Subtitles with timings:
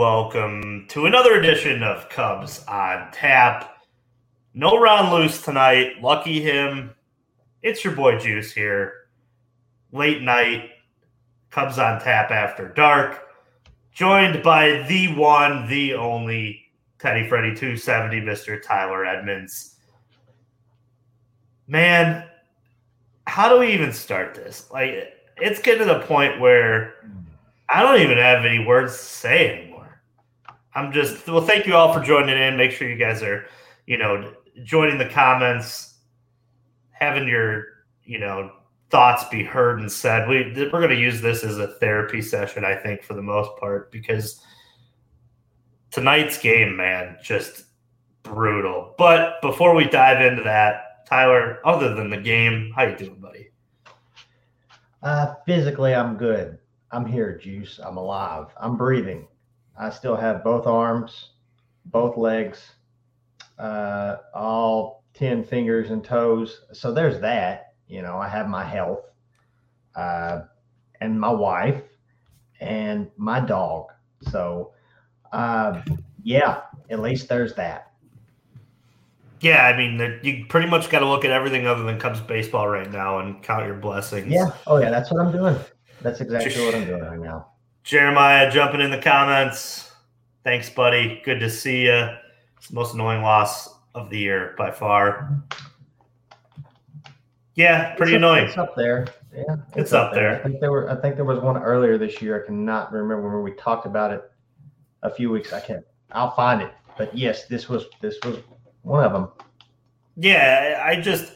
[0.00, 3.82] welcome to another edition of Cubs on Tap.
[4.54, 6.00] No Ron Loose tonight.
[6.00, 6.94] Lucky him.
[7.62, 8.94] It's your boy Juice here.
[9.92, 10.70] Late night,
[11.50, 13.28] Cubs on Tap after dark.
[13.92, 16.62] Joined by the one, the only
[16.98, 18.62] Teddy Freddy 270, Mr.
[18.62, 19.76] Tyler Edmonds.
[21.68, 22.26] Man,
[23.26, 24.70] how do we even start this?
[24.70, 26.94] Like, it's getting to the point where
[27.68, 29.69] I don't even have any words to say.
[30.74, 32.56] I'm just well, thank you all for joining in.
[32.56, 33.46] Make sure you guys are,
[33.86, 34.32] you know,
[34.62, 35.98] joining the comments,
[36.90, 37.64] having your,
[38.04, 38.52] you know,
[38.90, 40.28] thoughts be heard and said.
[40.28, 43.50] We we're going to use this as a therapy session, I think, for the most
[43.58, 44.44] part, because
[45.90, 47.64] tonight's game, man, just
[48.22, 48.94] brutal.
[48.98, 53.50] But before we dive into that, Tyler, other than the game, how you doing, buddy?
[55.02, 56.58] Uh, physically, I'm good.
[56.92, 57.80] I'm here, Juice.
[57.82, 58.46] I'm alive.
[58.56, 59.26] I'm breathing.
[59.80, 61.30] I still have both arms,
[61.86, 62.72] both legs,
[63.58, 66.60] uh, all 10 fingers and toes.
[66.72, 67.72] So there's that.
[67.88, 69.06] You know, I have my health
[69.96, 70.42] uh,
[71.00, 71.82] and my wife
[72.60, 73.86] and my dog.
[74.30, 74.72] So,
[75.32, 75.80] uh,
[76.22, 77.92] yeah, at least there's that.
[79.40, 82.68] Yeah, I mean, you pretty much got to look at everything other than Cubs baseball
[82.68, 84.30] right now and count your blessings.
[84.30, 84.50] Yeah.
[84.66, 84.90] Oh, yeah.
[84.90, 85.56] That's what I'm doing.
[86.02, 87.46] That's exactly what I'm doing right now.
[87.90, 89.90] Jeremiah jumping in the comments.
[90.44, 91.20] Thanks, buddy.
[91.24, 92.08] Good to see you.
[92.56, 95.42] It's the most annoying loss of the year by far.
[97.56, 98.44] Yeah, pretty it's annoying.
[98.44, 99.08] Up, it's up there.
[99.34, 100.34] Yeah, it's, it's up, up there.
[100.34, 100.38] there.
[100.38, 100.88] I think there were.
[100.88, 102.40] I think there was one earlier this year.
[102.40, 104.22] I cannot remember when we talked about it
[105.02, 105.52] a few weeks.
[105.52, 105.84] I can't.
[106.12, 106.72] I'll find it.
[106.96, 108.38] But yes, this was this was
[108.82, 109.30] one of them.
[110.14, 111.32] Yeah, I just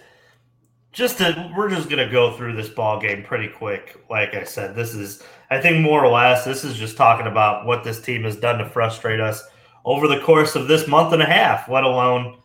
[0.95, 4.01] just to, we're just gonna go through this ball game pretty quick.
[4.09, 7.67] Like I said, this is I think more or less this is just talking about
[7.67, 9.43] what this team has done to frustrate us
[9.85, 12.39] over the course of this month and a half, let alone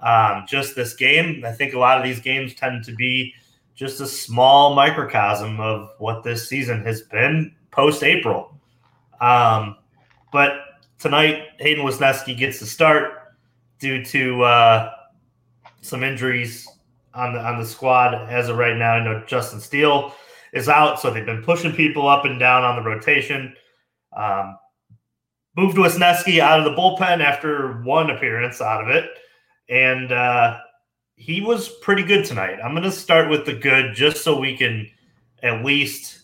[0.00, 1.44] um, just this game.
[1.44, 3.34] I think a lot of these games tend to be
[3.74, 8.56] just a small microcosm of what this season has been post April.
[9.20, 9.76] Um,
[10.32, 10.52] but
[10.98, 13.34] tonight, Hayden Wesneski gets the start
[13.78, 14.90] due to uh,
[15.82, 16.66] some injuries
[17.16, 18.92] on the on the squad as of right now.
[18.92, 20.14] I know Justin Steele
[20.52, 23.54] is out, so they've been pushing people up and down on the rotation.
[24.16, 24.58] Um,
[25.56, 29.10] moved Wesneski out of the bullpen after one appearance out of it,
[29.68, 30.58] and uh,
[31.16, 32.58] he was pretty good tonight.
[32.62, 34.88] I'm going to start with the good, just so we can
[35.42, 36.20] at least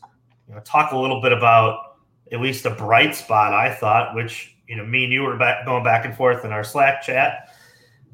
[0.48, 1.96] you know, talk a little bit about
[2.30, 3.54] at least a bright spot.
[3.54, 6.52] I thought, which you know, me and you were back, going back and forth in
[6.52, 7.50] our Slack chat,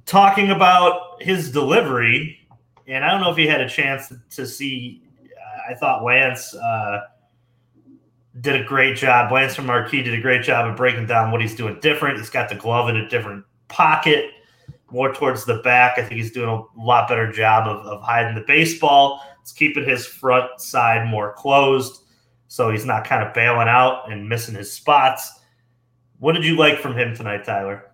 [0.07, 2.38] talking about his delivery.
[2.89, 5.03] And I don't know if you had a chance to see.
[5.69, 7.01] I thought Lance uh,
[8.41, 9.31] did a great job.
[9.31, 12.19] Lance from Marquee did a great job of breaking down what he's doing different.
[12.19, 14.31] He's got the glove in a different pocket,
[14.91, 15.99] more towards the back.
[15.99, 19.23] I think he's doing a lot better job of, of hiding the baseball.
[19.43, 22.05] It's keeping his front side more closed
[22.49, 25.41] so he's not kind of bailing out and missing his spots.
[26.19, 27.93] What did you like from him tonight, Tyler?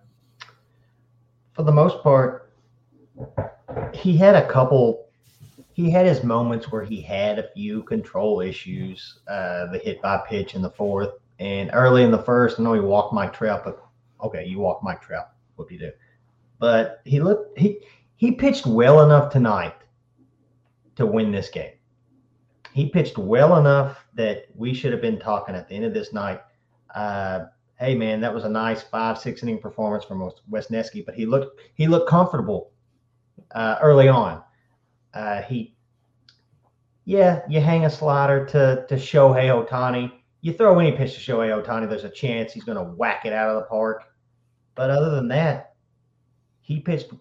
[1.53, 2.53] For the most part,
[3.93, 5.09] he had a couple.
[5.73, 9.19] He had his moments where he had a few control issues.
[9.27, 12.59] Uh, the hit by pitch in the fourth and early in the first.
[12.59, 13.83] I know he walked Mike Trout, but
[14.23, 15.29] okay, you walked Mike Trout.
[15.55, 15.91] What do you do?
[16.59, 17.79] But he looked he
[18.15, 19.75] he pitched well enough tonight
[20.95, 21.73] to win this game.
[22.73, 26.13] He pitched well enough that we should have been talking at the end of this
[26.13, 26.41] night.
[26.93, 27.45] Uh,
[27.79, 31.59] hey man, that was a nice five six inning performance from Wesneski, but he looked
[31.75, 32.71] he looked comfortable
[33.53, 34.41] uh, early on.
[35.13, 35.75] Uh, he,
[37.05, 40.11] yeah, you hang a slider to to Shohei Ohtani.
[40.41, 43.33] You throw any pitch to Shohei Ohtani, there's a chance he's going to whack it
[43.33, 44.03] out of the park.
[44.75, 45.73] But other than that,
[46.61, 47.11] he pitched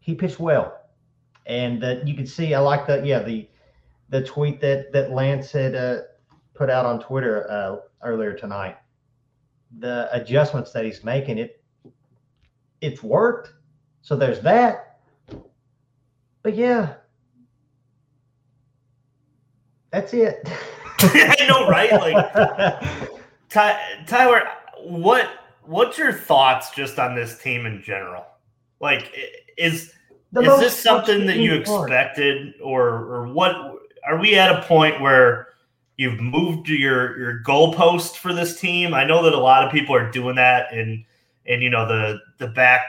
[0.00, 0.80] he pitched well,
[1.46, 2.54] and uh, you can see.
[2.54, 3.48] I like the yeah the
[4.08, 5.98] the tweet that that Lance had uh,
[6.54, 8.76] put out on Twitter uh, earlier tonight
[9.78, 11.62] the adjustments that he's making, it
[12.80, 13.52] it's worked.
[14.02, 14.87] So there's that.
[16.42, 16.94] But yeah,
[19.90, 20.48] that's it.
[21.00, 21.92] I know, right?
[21.92, 23.10] Like
[23.48, 24.48] Ty, Tyler,
[24.82, 25.28] what
[25.64, 28.24] what's your thoughts just on this team in general?
[28.80, 29.12] Like,
[29.56, 29.92] is
[30.32, 33.54] the is this something that you expected, or or what?
[34.06, 35.48] Are we at a point where
[35.98, 38.94] You've moved your your goalpost for this team.
[38.94, 41.04] I know that a lot of people are doing that and
[41.44, 42.82] and you know the the back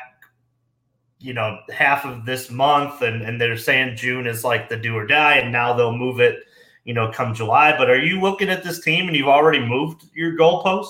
[1.19, 4.95] you know half of this month and and they're saying June is like the do
[4.95, 6.43] or die and now they'll move it
[6.89, 7.77] you know, come July.
[7.77, 10.89] But are you looking at this team and you've already moved your goalposts?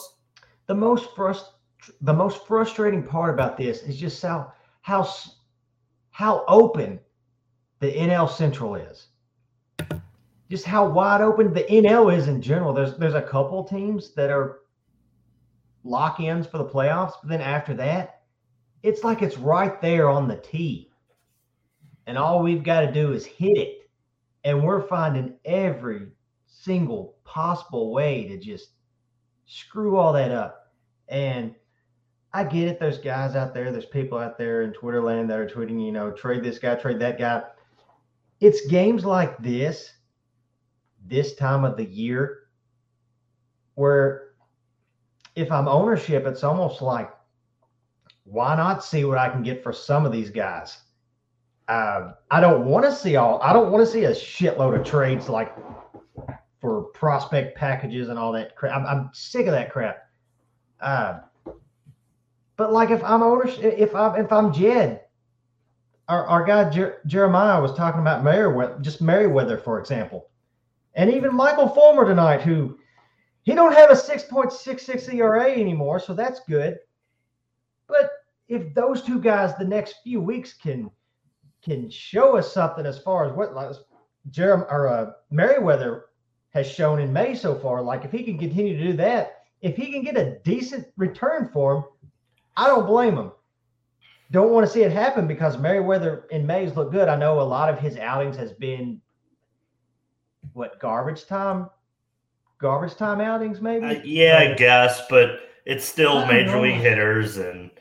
[0.68, 1.52] The most frust-
[2.00, 5.10] the most frustrating part about this is just how how
[6.12, 7.02] how open
[7.80, 9.08] the NL Central is.
[10.50, 12.72] Just how wide open the NL is in general.
[12.72, 14.62] There's there's a couple teams that are
[15.84, 18.19] lock-ins for the playoffs, but then after that,
[18.84, 20.92] it's like it's right there on the tee.
[22.08, 23.90] And all we've got to do is hit it.
[24.44, 26.08] And we're finding every
[26.48, 28.70] single possible way to just
[29.46, 30.72] screw all that up.
[31.08, 31.54] And
[32.34, 32.80] I get it.
[32.80, 35.92] There's guys out there, there's people out there in Twitter land that are tweeting, you
[35.92, 37.44] know, trade this guy, trade that guy.
[38.40, 39.92] It's games like this,
[41.06, 42.44] this time of the year,
[43.76, 44.30] where
[45.36, 47.12] if I'm ownership, it's almost like,
[48.30, 50.78] why not see what I can get for some of these guys?
[51.68, 53.42] Uh, I don't want to see all.
[53.42, 55.56] I don't want to see a shitload of trades like
[56.60, 58.76] for prospect packages and all that crap.
[58.76, 60.10] I'm, I'm sick of that crap.
[60.82, 61.20] Uh,
[62.56, 65.02] but like if I'm ownership, if I'm if I'm Jed,
[66.08, 70.30] our, our guy Jer- Jeremiah was talking about Merryweather, just Merryweather, for example,
[70.96, 72.78] and even Michael Fulmer tonight, who
[73.44, 76.78] he don't have a 6.66 ERA anymore, so that's good.
[77.88, 78.12] But
[78.50, 80.90] if those two guys the next few weeks can
[81.64, 83.76] can show us something as far as what like,
[84.32, 86.06] Jerem or uh, Merryweather
[86.52, 89.76] has shown in May so far, like if he can continue to do that, if
[89.76, 91.84] he can get a decent return for him,
[92.58, 93.32] I don't blame him.
[94.32, 97.08] Don't want to see it happen because Merryweather in May's look good.
[97.10, 99.02] I know a lot of his outings has been
[100.54, 101.70] what garbage time
[102.60, 103.86] garbage time outings, maybe.
[103.86, 106.62] Uh, yeah, I guess, but it's still major know.
[106.62, 107.72] league hitters, and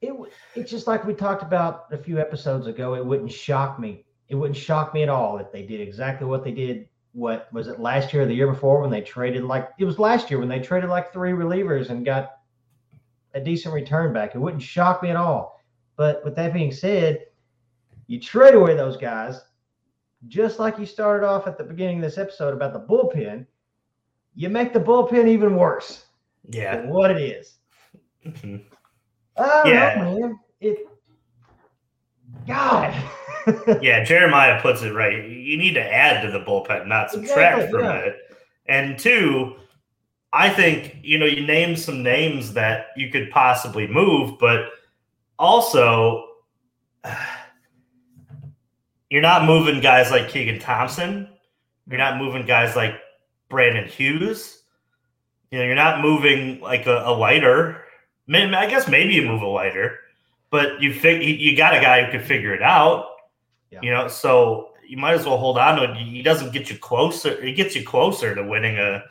[0.00, 0.14] it
[0.54, 2.94] it's just like we talked about a few episodes ago.
[2.94, 4.04] It wouldn't shock me.
[4.28, 6.88] It wouldn't shock me at all if they did exactly what they did.
[7.12, 9.98] What was it last year or the year before when they traded like it was
[9.98, 12.32] last year when they traded like three relievers and got
[13.34, 14.34] a decent return back.
[14.34, 15.60] It wouldn't shock me at all.
[15.96, 17.26] But with that being said,
[18.06, 19.40] you trade away those guys,
[20.28, 23.46] just like you started off at the beginning of this episode about the bullpen
[24.36, 26.04] you make the bullpen even worse.
[26.50, 26.86] Yeah.
[26.86, 27.56] what it is.
[28.24, 28.56] Mm-hmm.
[29.38, 29.68] Mm-hmm.
[29.68, 29.94] yeah.
[30.02, 30.40] Know, man.
[30.60, 30.88] It
[32.46, 32.94] God.
[33.80, 35.28] yeah, Jeremiah puts it right.
[35.28, 37.96] You need to add to the bullpen, not subtract exactly, from yeah.
[37.98, 38.16] it.
[38.66, 39.56] And two,
[40.32, 44.70] I think, you know, you name some names that you could possibly move, but
[45.38, 46.28] also
[49.10, 51.28] you're not moving guys like Keegan Thompson.
[51.88, 52.94] You're not moving guys like
[53.48, 54.62] Brandon Hughes.
[55.50, 57.84] You know, you're not moving like a, a Leiter.
[58.28, 59.98] I guess maybe you move a Leiter,
[60.50, 63.06] but you fig- you got a guy who can figure it out.
[63.70, 63.80] Yeah.
[63.82, 65.96] You know, so you might as well hold on to it.
[65.96, 67.40] He doesn't get you closer.
[67.44, 69.04] He gets you closer to winning a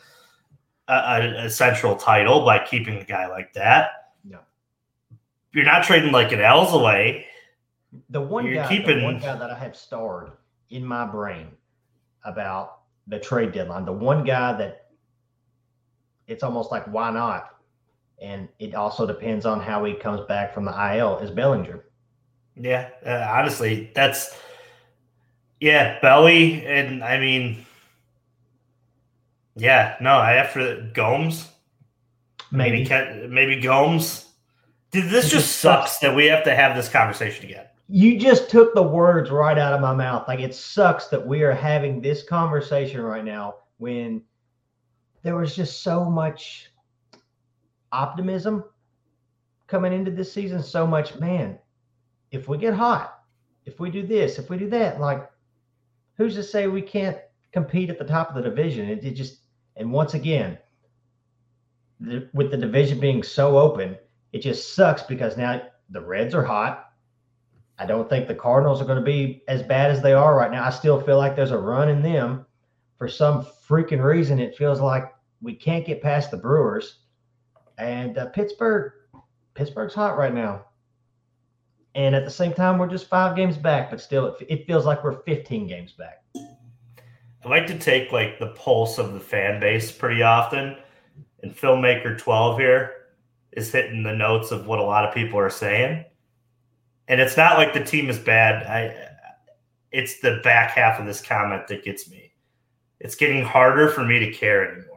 [0.88, 4.12] a, a central title by keeping a guy like that.
[4.24, 4.38] Yeah.
[5.52, 7.26] You're not trading like an Alzolay.
[8.10, 9.00] The one You're guy, keeping...
[9.00, 10.32] the one guy that I have starred
[10.70, 11.48] in my brain
[12.24, 13.86] about the trade deadline.
[13.86, 14.88] The one guy that
[16.28, 17.55] it's almost like why not?
[18.22, 21.86] And it also depends on how he comes back from the IL is Bellinger.
[22.56, 24.38] Yeah, uh, honestly, that's
[25.60, 27.66] yeah, Belly, and I mean,
[29.56, 31.50] yeah, no, I after Gomes,
[32.52, 34.26] maybe maybe, maybe Gomes.
[34.92, 38.74] Dude, this just sucks that we have to have this conversation again you just took
[38.74, 40.28] the words right out of my mouth.
[40.28, 44.24] Like it sucks that we are having this conversation right now when
[45.24, 46.72] there was just so much
[47.96, 48.64] optimism
[49.68, 50.62] coming into this season.
[50.62, 51.58] So much, man,
[52.32, 53.20] if we get hot,
[53.66, 55.30] if we do this, if we do that, like
[56.18, 57.18] who's to say we can't
[57.52, 58.90] compete at the top of the division?
[58.90, 59.40] It, it just,
[59.76, 60.58] and once again,
[62.00, 63.98] the, with the division being so open,
[64.32, 66.86] it just sucks because now the Reds are hot
[67.78, 70.52] I don't think the Cardinals are going to be as bad as they are right
[70.52, 70.64] now.
[70.64, 72.46] I still feel like there's a run in them.
[72.98, 77.00] For some freaking reason, it feels like we can't get past the Brewers.
[77.78, 78.94] And uh, Pittsburgh,
[79.54, 80.66] Pittsburgh's hot right now.
[81.94, 84.86] And at the same time, we're just five games back, but still, it, it feels
[84.86, 86.24] like we're 15 games back.
[86.36, 90.76] I like to take like the pulse of the fan base pretty often.
[91.44, 92.92] And filmmaker 12 here
[93.52, 96.06] is hitting the notes of what a lot of people are saying
[97.08, 98.64] and it's not like the team is bad.
[98.64, 99.10] I
[99.92, 102.34] it's the back half of this comment that gets me.
[103.00, 104.95] It's getting harder for me to care anymore.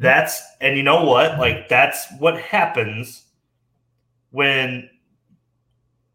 [0.00, 1.38] That's and you know what?
[1.38, 3.24] Like that's what happens
[4.30, 4.88] when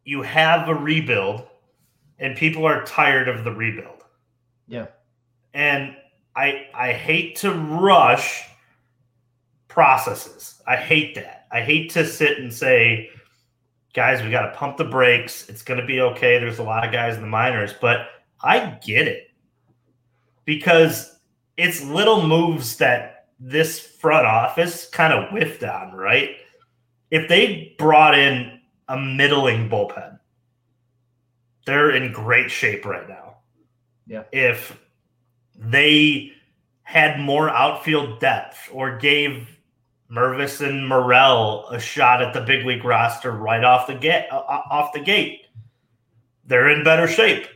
[0.04, 1.46] you have a rebuild
[2.18, 4.02] and people are tired of the rebuild.
[4.66, 4.86] Yeah.
[5.54, 5.96] And
[6.34, 8.48] I I hate to rush
[9.68, 10.60] processes.
[10.66, 11.46] I hate that.
[11.52, 13.10] I hate to sit and say,
[13.94, 15.48] guys, we got to pump the brakes.
[15.48, 16.40] It's going to be okay.
[16.40, 18.08] There's a lot of guys in the minors, but
[18.42, 19.28] I get it
[20.44, 21.20] because
[21.56, 26.36] it's little moves that this front office kind of whiffed on, right?
[27.10, 30.18] If they brought in a middling bullpen,
[31.66, 33.38] they're in great shape right now.
[34.06, 34.22] Yeah.
[34.32, 34.78] If
[35.58, 36.32] they
[36.82, 39.48] had more outfield depth or gave
[40.10, 44.36] Mervis and Morel a shot at the big league roster right off the get uh,
[44.36, 45.46] uh, off the gate,
[46.44, 47.48] they're in better shape.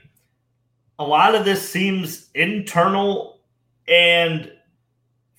[0.99, 3.41] A lot of this seems internal
[3.87, 4.53] and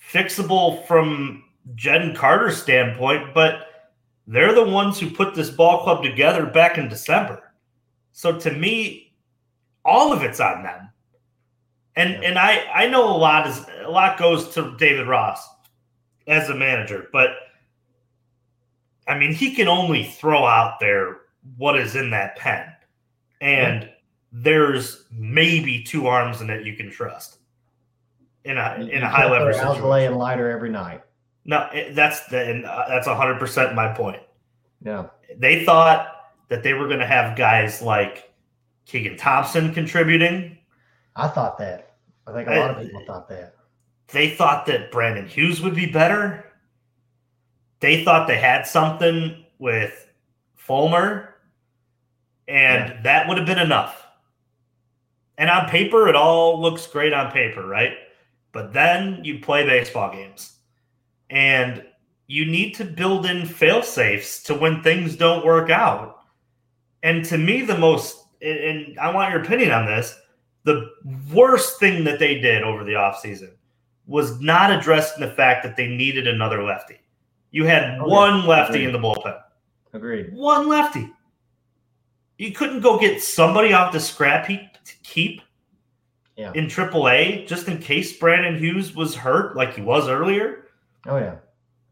[0.09, 1.43] fixable from
[1.75, 3.67] Jed Carter's standpoint, but
[4.27, 7.53] they're the ones who put this ball club together back in December.
[8.11, 9.13] So to me,
[9.85, 10.89] all of it's on them.
[11.95, 12.29] And yeah.
[12.29, 15.47] and I I know a lot is a lot goes to David Ross
[16.27, 17.31] as a manager, but
[19.07, 21.17] I mean he can only throw out there
[21.57, 22.65] what is in that pen.
[23.41, 23.89] And yeah.
[24.31, 27.40] there's maybe two arms in it you can trust
[28.45, 29.83] in a in a high level situation.
[30.11, 31.01] and Leiter every night.
[31.45, 34.21] No, that's the and uh, that's hundred percent my point.
[34.83, 35.07] Yeah,
[35.37, 36.07] they thought
[36.49, 38.31] that they were going to have guys like
[38.85, 40.57] Keegan Thompson contributing.
[41.15, 41.95] I thought that.
[42.27, 43.55] I think a lot of people thought that.
[44.09, 46.45] They thought that Brandon Hughes would be better.
[47.79, 50.07] They thought they had something with
[50.55, 51.35] Fulmer,
[52.47, 53.01] and yeah.
[53.03, 54.05] that would have been enough.
[55.37, 57.93] And on paper, it all looks great on paper, right?
[58.51, 60.57] But then you play baseball games,
[61.29, 61.85] and
[62.27, 66.19] you need to build in fail safes to when things don't work out.
[67.03, 70.17] And to me, the most, and I want your opinion on this,
[70.63, 70.91] the
[71.33, 73.51] worst thing that they did over the offseason
[74.05, 76.99] was not addressing the fact that they needed another lefty.
[77.51, 78.85] You had oh, one lefty Agreed.
[78.87, 79.41] in the bullpen.
[79.93, 80.33] Agreed.
[80.33, 81.11] One lefty.
[82.37, 85.41] You couldn't go get somebody off the scrap heap to keep
[86.35, 86.51] yeah.
[86.53, 90.67] in AAA just in case Brandon Hughes was hurt like he was earlier.
[91.07, 91.35] Oh yeah.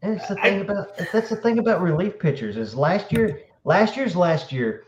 [0.02, 3.40] And it's the thing I, about that's the thing about relief pitchers is last year
[3.64, 4.84] last year's last year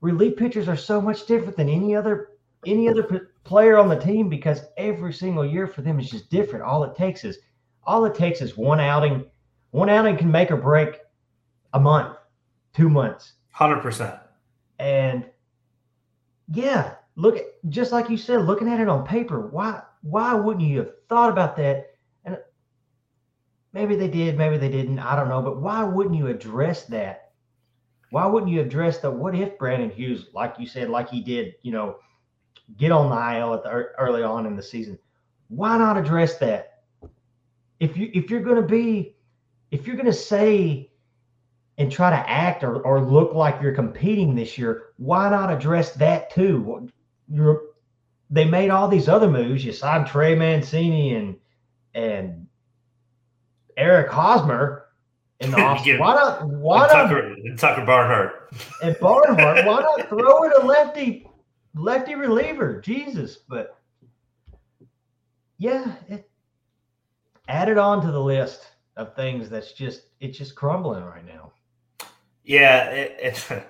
[0.00, 2.30] relief pitchers are so much different than any other
[2.66, 6.28] any other p- player on the team because every single year for them is just
[6.30, 6.64] different.
[6.64, 7.38] All it takes is
[7.84, 9.24] all it takes is one outing.
[9.70, 11.00] One outing can make or break
[11.74, 12.16] a month,
[12.74, 13.34] two months.
[13.52, 14.16] Hundred percent.
[14.78, 15.24] And
[16.52, 19.48] yeah, look at just like you said, looking at it on paper.
[19.48, 21.90] Why why wouldn't you have thought about that?
[22.24, 22.38] And
[23.74, 24.98] maybe they did, maybe they didn't.
[24.98, 25.42] I don't know.
[25.42, 27.28] But why wouldn't you address that
[28.10, 31.54] why wouldn't you address the what if Brandon Hughes, like you said, like he did,
[31.62, 31.96] you know,
[32.76, 34.98] get on the IL at the early on in the season?
[35.48, 36.82] Why not address that?
[37.80, 39.16] If you if you're going to be
[39.70, 40.90] if you're going to say
[41.76, 45.92] and try to act or, or look like you're competing this year, why not address
[45.94, 46.88] that too?
[47.30, 47.62] You're
[48.30, 49.64] they made all these other moves.
[49.64, 51.36] You signed Trey Mancini and
[51.94, 52.46] and
[53.76, 54.86] Eric Hosmer
[55.40, 55.98] in the offseason.
[56.00, 56.46] why not?
[56.46, 57.02] Why and not?
[57.04, 58.34] Tucker, and Tucker Barnhart.
[58.82, 59.66] And Barnhart.
[59.66, 61.28] why not throw in a lefty,
[61.74, 62.80] lefty reliever?
[62.80, 63.78] Jesus, but
[65.58, 66.30] yeah, it
[67.48, 71.52] added on to the list of things that's just it's just crumbling right now.
[72.44, 73.66] Yeah, it, it,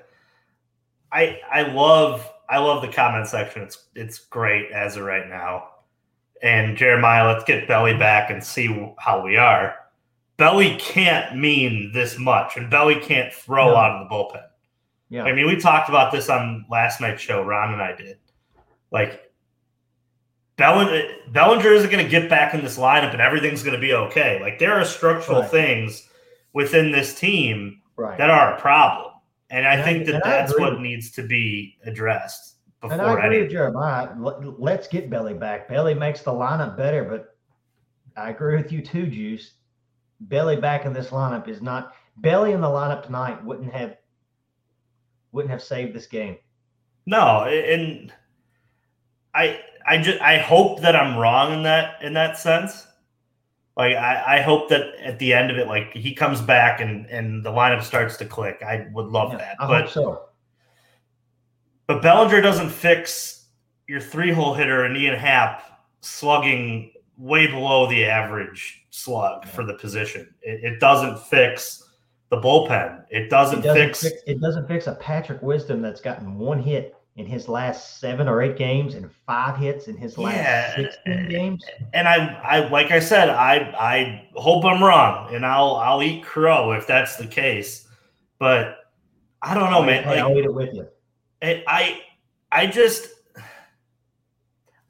[1.11, 3.63] I I love I love the comment section.
[3.63, 5.69] It's it's great as of right now.
[6.43, 9.75] And Jeremiah, let's get Belly back and see how we are.
[10.37, 13.77] Belly can't mean this much, and Belly can't throw no.
[13.77, 14.45] out of the bullpen.
[15.11, 15.25] Yeah.
[15.25, 17.43] I mean, we talked about this on last night's show.
[17.43, 18.19] Ron and I did.
[18.93, 19.33] Like,
[20.57, 21.03] Bellinger,
[21.33, 24.41] Bellinger isn't going to get back in this lineup, and everything's going to be okay.
[24.41, 25.51] Like, there are structural right.
[25.51, 26.09] things
[26.53, 28.19] within this team right.
[28.19, 29.08] that are a problem,
[29.51, 32.57] and I and think I, that that's what needs to be addressed.
[32.81, 34.11] Before and I agree any- with Jeremiah.
[34.17, 35.69] Let's get Belly back.
[35.69, 37.37] Belly makes the lineup better, but
[38.17, 39.53] I agree with you too, Juice.
[40.21, 43.97] Belly back in this lineup is not Belly in the lineup tonight wouldn't have
[45.33, 46.37] wouldn't have saved this game.
[47.07, 48.13] No, and
[49.35, 52.88] I I just I hope that I'm wrong in that in that sense.
[53.79, 57.07] Like I, I hope that at the end of it, like he comes back and
[57.07, 58.61] and the lineup starts to click.
[58.67, 59.57] I would love yeah, that.
[59.61, 60.25] I but so.
[61.87, 63.47] But Bellinger doesn't fix
[63.87, 65.63] your three hole hitter and Ian Happ
[66.01, 70.35] slugging way below the average slug for the position.
[70.43, 71.83] It, it doesn't fix
[72.31, 73.05] the bullpen.
[73.11, 76.61] It doesn't, it doesn't fix, fix, It doesn't fix a Patrick Wisdom that's gotten one
[76.61, 80.91] hit in his last seven or eight games and five hits in his last Yeah,
[81.05, 81.65] 16 games.
[81.93, 86.25] and I, I like I said, I I hope I'm wrong, and I'll I'll eat
[86.25, 87.87] crow if that's the case.
[88.39, 88.79] But
[89.43, 90.05] I don't know, man.
[90.05, 90.87] Hey, I'll eat it with you.
[91.43, 92.01] I I
[92.53, 93.09] I just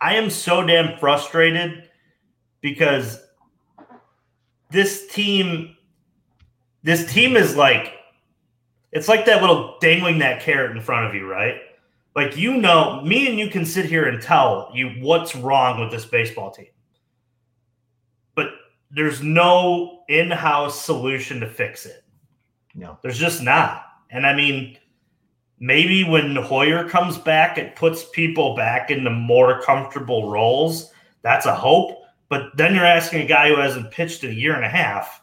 [0.00, 1.88] I am so damn frustrated
[2.60, 3.20] because
[4.70, 5.76] this team
[6.82, 7.94] this team is like
[8.92, 11.56] it's like that little dangling that carrot in front of you, right?
[12.18, 15.92] Like you know, me and you can sit here and tell you what's wrong with
[15.92, 16.66] this baseball team.
[18.34, 18.48] But
[18.90, 22.02] there's no in-house solution to fix it.
[22.74, 22.98] No.
[23.02, 23.84] There's just not.
[24.10, 24.78] And I mean,
[25.60, 30.90] maybe when Heuer comes back, it puts people back into more comfortable roles.
[31.22, 32.02] That's a hope.
[32.28, 35.22] But then you're asking a guy who hasn't pitched in a year and a half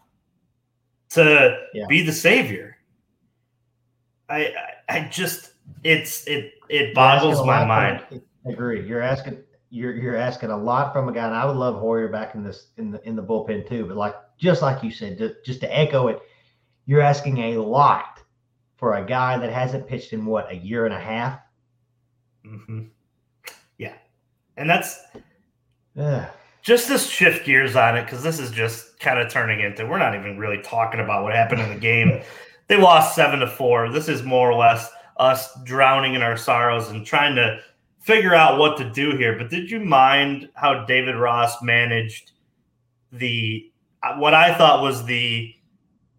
[1.09, 1.87] to Yeah.
[1.89, 2.77] be the savior.
[4.29, 8.01] I, I I just it's it it boggles my mind.
[8.07, 8.87] from- I agree.
[8.87, 9.39] You're asking
[9.71, 12.43] you're you're asking a lot from a guy, and I would love Heuer back in
[12.43, 13.85] this in the in the bullpen too.
[13.85, 16.19] But like just like you said, ju- just to echo it,
[16.85, 18.21] you're asking a lot
[18.77, 21.39] for a guy that hasn't pitched in what a year and a half.
[22.45, 22.83] hmm
[23.77, 23.93] Yeah,
[24.57, 24.99] and that's
[25.97, 26.27] Ugh.
[26.61, 29.97] just to shift gears on it because this is just kind of turning into we're
[29.97, 32.21] not even really talking about what happened in the game.
[32.67, 33.89] they lost seven to four.
[33.89, 37.59] This is more or less us drowning in our sorrows and trying to
[37.99, 39.37] figure out what to do here.
[39.37, 42.31] But did you mind how David Ross managed
[43.11, 43.71] the
[44.03, 45.53] uh, what I thought was the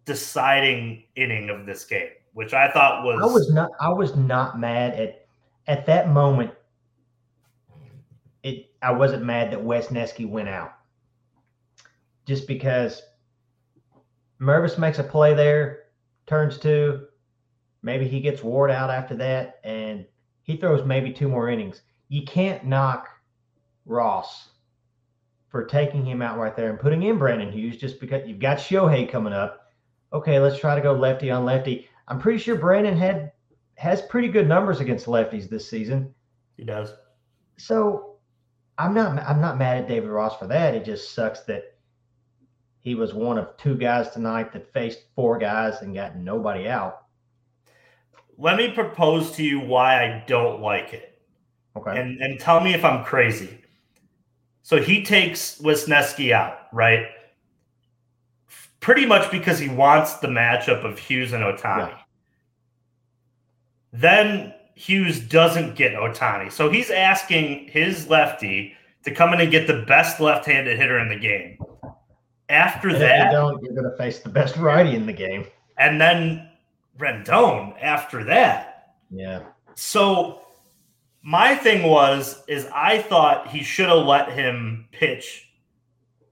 [0.05, 4.59] deciding inning of this game, which I thought was, I was not I was not
[4.59, 5.27] mad at
[5.67, 6.51] at that moment.
[8.43, 10.73] It I wasn't mad that Wesneski went out.
[12.25, 13.01] Just because
[14.41, 15.83] Mervis makes a play there,
[16.25, 17.07] turns two,
[17.87, 20.05] maybe he gets Ward out after that, and
[20.43, 21.81] he throws maybe two more innings.
[22.09, 23.07] You can't knock
[23.85, 24.49] Ross
[25.49, 28.57] for taking him out right there and putting in Brandon Hughes just because you've got
[28.57, 29.71] Shohei coming up.
[30.11, 31.87] Okay, let's try to go lefty on lefty.
[32.07, 33.31] I'm pretty sure Brandon had
[33.75, 36.13] has pretty good numbers against lefties this season.
[36.57, 36.93] he does.
[37.57, 38.17] So
[38.77, 40.75] I'm not I'm not mad at David Ross for that.
[40.75, 41.63] It just sucks that
[42.79, 47.06] he was one of two guys tonight that faced four guys and got nobody out.
[48.37, 51.19] Let me propose to you why I don't like it.
[51.75, 51.99] Okay.
[51.99, 53.61] and and tell me if I'm crazy.
[54.63, 57.05] So he takes Wesneski out, right?
[58.79, 61.89] Pretty much because he wants the matchup of Hughes and Ohtani.
[61.89, 61.97] Yeah.
[63.93, 66.51] Then Hughes doesn't get Ohtani.
[66.51, 68.73] So he's asking his lefty
[69.03, 71.57] to come in and get the best left-handed hitter in the game.
[72.49, 75.45] After and you that, don't, you're going to face the best righty in the game.
[75.77, 76.46] and then
[76.97, 78.93] Rendon after that.
[79.09, 79.43] Yeah.
[79.75, 80.41] So
[81.21, 85.49] my thing was is I thought he should have let him pitch.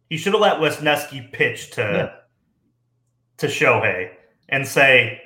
[0.09, 2.09] He should have let Wesneski pitch to Yeah.
[3.37, 4.11] to Shohei
[4.49, 5.21] and say,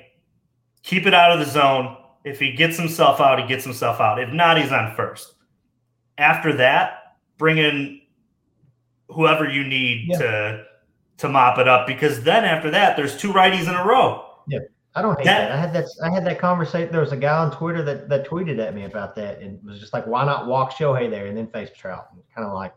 [0.82, 1.96] keep it out of the zone.
[2.24, 4.20] If he gets himself out, he gets himself out.
[4.20, 5.34] If not, he's on first.
[6.18, 8.00] After that, bring in
[9.08, 10.18] whoever you need Yeah.
[10.18, 10.64] to
[11.18, 14.24] to mop it up because then after that, there's two righties in a row.
[14.94, 15.52] I don't hate That- that.
[15.52, 15.84] I had that.
[16.02, 16.90] I had that conversation.
[16.90, 19.78] There was a guy on Twitter that, that tweeted at me about that, and was
[19.78, 22.74] just like, "Why not walk Shohei there and then face Trout?" Kind of like,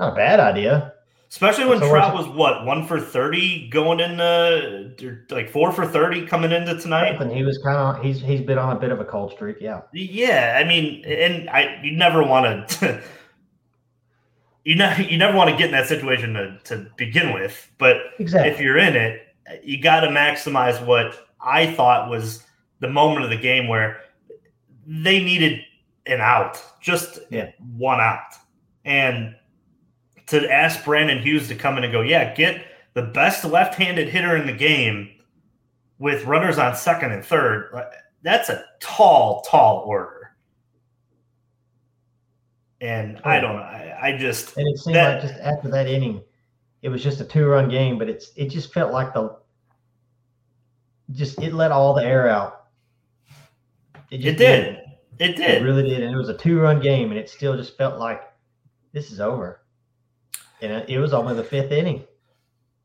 [0.00, 0.94] not a bad idea.
[1.28, 6.26] Especially when So Trout was what one for thirty going into like four for thirty
[6.26, 7.20] coming into tonight.
[7.20, 9.56] And he was kind of he's he's been on a bit of a cold streak.
[9.60, 13.02] Yeah, Yeah, I mean, and I you never want to.
[14.64, 17.96] You know, you never want to get in that situation to, to begin with, but
[18.20, 18.52] exactly.
[18.52, 19.31] if you're in it,
[19.62, 22.44] you got to maximize what I thought was
[22.80, 24.00] the moment of the game where
[24.86, 25.60] they needed
[26.06, 27.50] an out, just Yeah.
[27.76, 28.34] one out.
[28.84, 29.36] And
[30.26, 34.08] to ask Brandon Hughes to come in and go, yeah, get the best left handed
[34.08, 35.10] hitter in the game
[35.98, 37.70] with runners on second and third,
[38.22, 40.34] that's a tall, tall order.
[42.80, 43.62] And I don't know.
[43.62, 46.22] I, I just, And it seemed That- like just after that inning,
[46.82, 49.36] it was just a two run game, but it's it just felt like the
[51.12, 52.66] just it let all the air out.
[54.10, 54.74] it just did.
[54.74, 54.78] It
[55.18, 55.62] It did.
[55.62, 56.02] It really did.
[56.02, 58.22] And it was a two run game, and it still just felt like
[58.92, 59.62] this is over.
[60.60, 62.04] And it- it was only the fifth inning.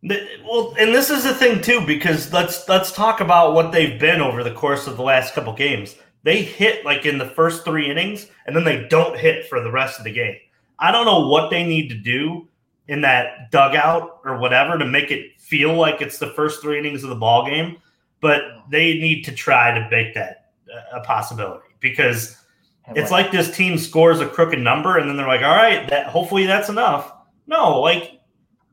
[0.04, 4.22] Well, and this is the thing too, because let's let's talk about what they've been
[4.22, 5.96] over the course of the last couple games.
[6.24, 9.72] They hit like in the first three innings, and then they don't hit for the
[9.72, 10.36] rest of the game.
[10.80, 12.48] I don't know what they need to do
[12.88, 17.04] in that dugout or whatever to make it feel like it's the first three innings
[17.04, 17.78] of the ball game,
[18.21, 20.52] but they need to try to make that
[20.93, 21.63] a possibility.
[21.80, 22.38] because
[22.95, 26.08] it's like this team scores a crooked number and then they're like, all right, that
[26.08, 27.12] hopefully that's enough.
[27.45, 28.19] No, like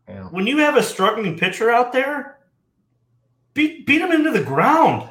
[0.08, 0.24] yeah.
[0.24, 2.38] when you have a struggling pitcher out there,
[3.54, 5.08] beat beat him into the ground.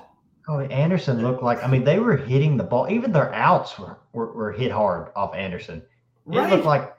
[0.48, 2.88] Oh, Anderson looked like I mean they were hitting the ball.
[2.90, 5.78] Even their outs were, were, were hit hard off Anderson.
[5.80, 6.50] It Right.
[6.50, 6.94] looked like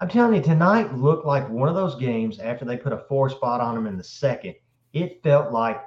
[0.00, 3.28] I'm telling you, tonight looked like one of those games after they put a four
[3.28, 4.54] spot on them in the second.
[4.94, 5.82] It felt like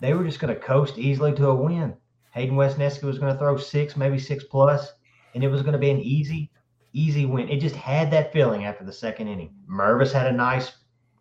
[0.00, 1.94] they were just going to coast easily to a win.
[2.30, 4.92] Hayden Wesneski was going to throw six, maybe six plus,
[5.34, 6.50] and it was going to be an easy,
[6.94, 7.50] easy win.
[7.50, 9.54] It just had that feeling after the second inning.
[9.70, 10.72] Mervis had a nice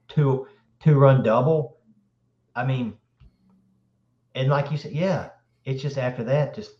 [0.08, 0.48] two
[0.82, 1.78] two run double.
[2.56, 2.98] I mean,
[4.36, 5.30] and like you said, yeah,
[5.65, 6.72] it's just after that, just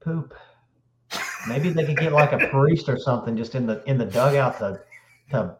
[0.00, 0.34] poop.
[1.48, 4.58] Maybe they could get like a priest or something just in the in the dugout
[4.58, 4.80] to
[5.30, 5.56] to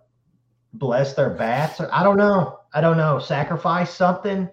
[0.74, 1.80] bless their bats.
[1.80, 2.60] Or, I don't know.
[2.74, 3.18] I don't know.
[3.18, 4.48] Sacrifice something.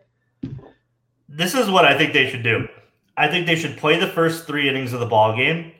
[1.27, 2.67] this is what I think they should do.
[3.17, 5.73] I think they should play the first three innings of the ball game,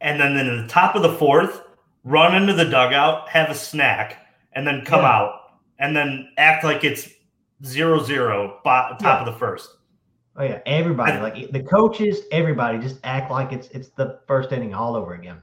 [0.00, 1.62] and then in the top of the fourth,
[2.04, 4.18] run into the dugout, have a snack,
[4.52, 5.10] and then come Yeah.
[5.16, 5.32] out
[5.78, 7.08] and then act like it's
[7.64, 9.18] zero zero top Yeah.
[9.20, 9.68] of the first.
[10.40, 14.52] Oh yeah, everybody I- like the coaches, everybody just act like it's it's the first
[14.52, 15.42] inning all over again.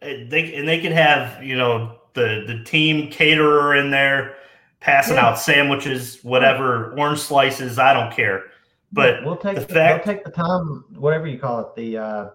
[0.00, 4.36] Uh, They and they could have you know the the team caterer in there
[4.78, 5.26] passing Yeah.
[5.30, 7.78] out sandwiches, whatever, orange slices.
[7.80, 8.44] I don't care.
[8.92, 11.98] But we'll take the the, fact- we'll take the time, whatever you call it, the
[11.98, 12.28] uh,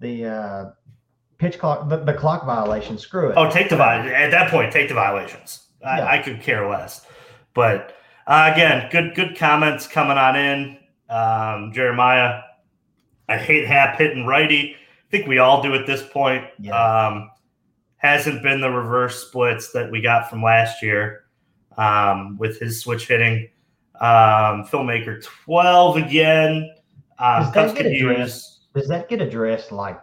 [0.00, 0.70] the uh,
[1.36, 2.96] pitch clock, the, the clock violation.
[2.96, 3.34] Screw it.
[3.36, 5.66] Oh, take the at that point, take the violations.
[5.84, 6.06] I, Yeah.
[6.06, 7.06] I could care less.
[7.52, 10.78] But uh, again, good good comments coming on in.
[11.08, 12.42] Um, Jeremiah,
[13.28, 14.74] I hate Happ hitting righty.
[14.74, 16.44] I think we all do at this point.
[16.58, 16.72] Yeah.
[16.74, 17.30] Um,
[17.96, 21.24] hasn't been the reverse splits that we got from last year
[21.76, 23.48] um, with his switch hitting.
[24.00, 26.70] Um, filmmaker twelve again.
[27.18, 28.72] Um, Does that get addressed?
[28.74, 30.00] Does that get addressed like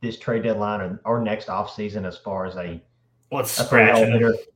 [0.00, 2.80] this trade deadline or, or next offseason as far as a,
[3.32, 4.12] let's a scratch three-hole it.
[4.12, 4.34] hitter?
[4.34, 4.48] Sc-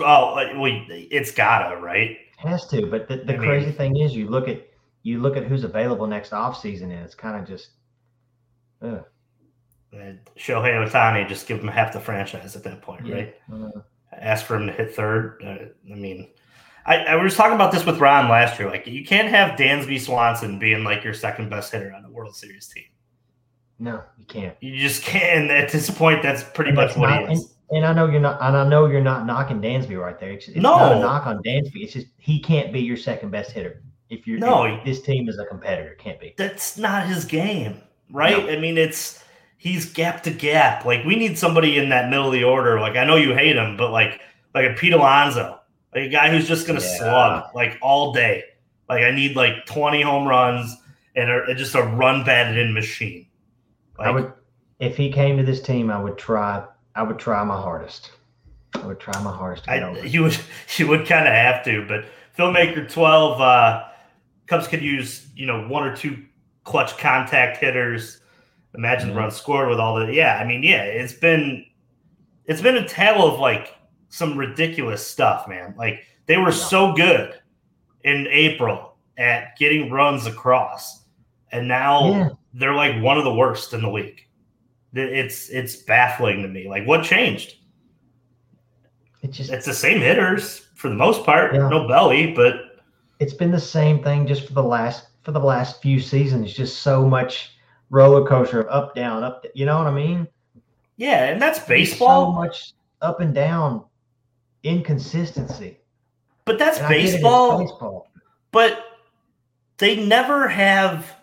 [0.00, 2.16] Oh, we, it's gotta right.
[2.38, 4.66] Has to, but the, the I mean- crazy thing is, you look at
[5.02, 7.70] you look at who's available next offseason, and it's kind of just,
[8.82, 9.04] ugh,
[9.92, 13.14] Shohei Ohtani, just give him half the franchise at that point, Yeah.
[13.16, 13.34] right?
[13.52, 13.80] uh,
[14.12, 15.42] Ask for him to hit third.
[15.44, 16.28] Uh, I mean,
[16.86, 18.68] I, I was talking about this with Ron last year.
[18.70, 22.36] Like, you can't have Dansby Swanson being like your second best hitter on a World
[22.36, 22.84] Series team.
[23.80, 24.56] no, you can't.
[24.60, 25.50] You just can't.
[25.50, 27.54] At this point, that's pretty And much what not- he is.
[27.72, 30.32] And, I know you're not, and I know you're not knocking Dansby right there.
[30.32, 30.76] It's, it's No.
[30.78, 31.82] not a knock on Dansby.
[31.82, 34.38] It's just he can't be your second best hitter if you're.
[34.38, 34.64] No.
[34.64, 35.94] if this team is a competitor.
[35.98, 36.34] Can't be.
[36.36, 37.80] That's not his game,
[38.10, 38.44] right?
[38.44, 38.50] No.
[38.52, 39.24] I mean, it's
[39.56, 40.84] he's gap to gap.
[40.84, 42.78] Like, we need somebody in that middle of the order.
[42.80, 44.20] Like, I know you hate him, but like,
[44.54, 45.60] like a Pete Alonso,
[45.94, 46.98] like a guy who's just going to Yeah.
[46.98, 48.44] slug like all day.
[48.88, 50.76] Like, I need like 20 home runs
[51.16, 53.26] and a, just a run batted in machine.
[53.98, 54.32] Like, I would,
[54.80, 56.64] if he came to this team, I would try.
[56.94, 58.10] I would try my hardest.
[58.74, 60.36] I would try my hardest to get I, you would
[60.76, 62.04] you would kind of have to, but
[62.38, 63.84] filmmaker twelve uh,
[64.46, 66.22] Cubs could use you know one or two
[66.64, 68.20] clutch contact hitters.
[68.74, 69.18] Imagine the Mhm.
[69.18, 70.38] runs scored with all the yeah.
[70.38, 71.64] I mean yeah, it's been
[72.46, 73.76] it's been a tale of like
[74.08, 75.74] some ridiculous stuff, man.
[75.76, 76.56] Like they were Yeah.
[76.56, 77.34] so good
[78.04, 81.04] in April at getting runs across,
[81.52, 82.28] and now Yeah.
[82.54, 84.26] they're like one of the worst in the league.
[84.94, 86.68] It's it's baffling to me.
[86.68, 87.56] Like what changed?
[89.22, 91.54] It just it's the same hitters for the most part.
[91.54, 91.68] Yeah.
[91.68, 92.82] No belly, but
[93.20, 96.52] it's been the same thing just for the last for the last few seasons.
[96.52, 97.56] Just so much
[97.90, 99.46] roller coaster of up down up.
[99.54, 100.26] You know what I mean?
[100.96, 102.32] yeah, and that's baseball.
[102.32, 103.84] So much up and down
[104.62, 105.78] inconsistency.
[106.44, 107.58] but that's And I get it, it's baseball.
[107.58, 108.08] baseball.
[108.50, 108.84] But
[109.78, 111.16] they never have.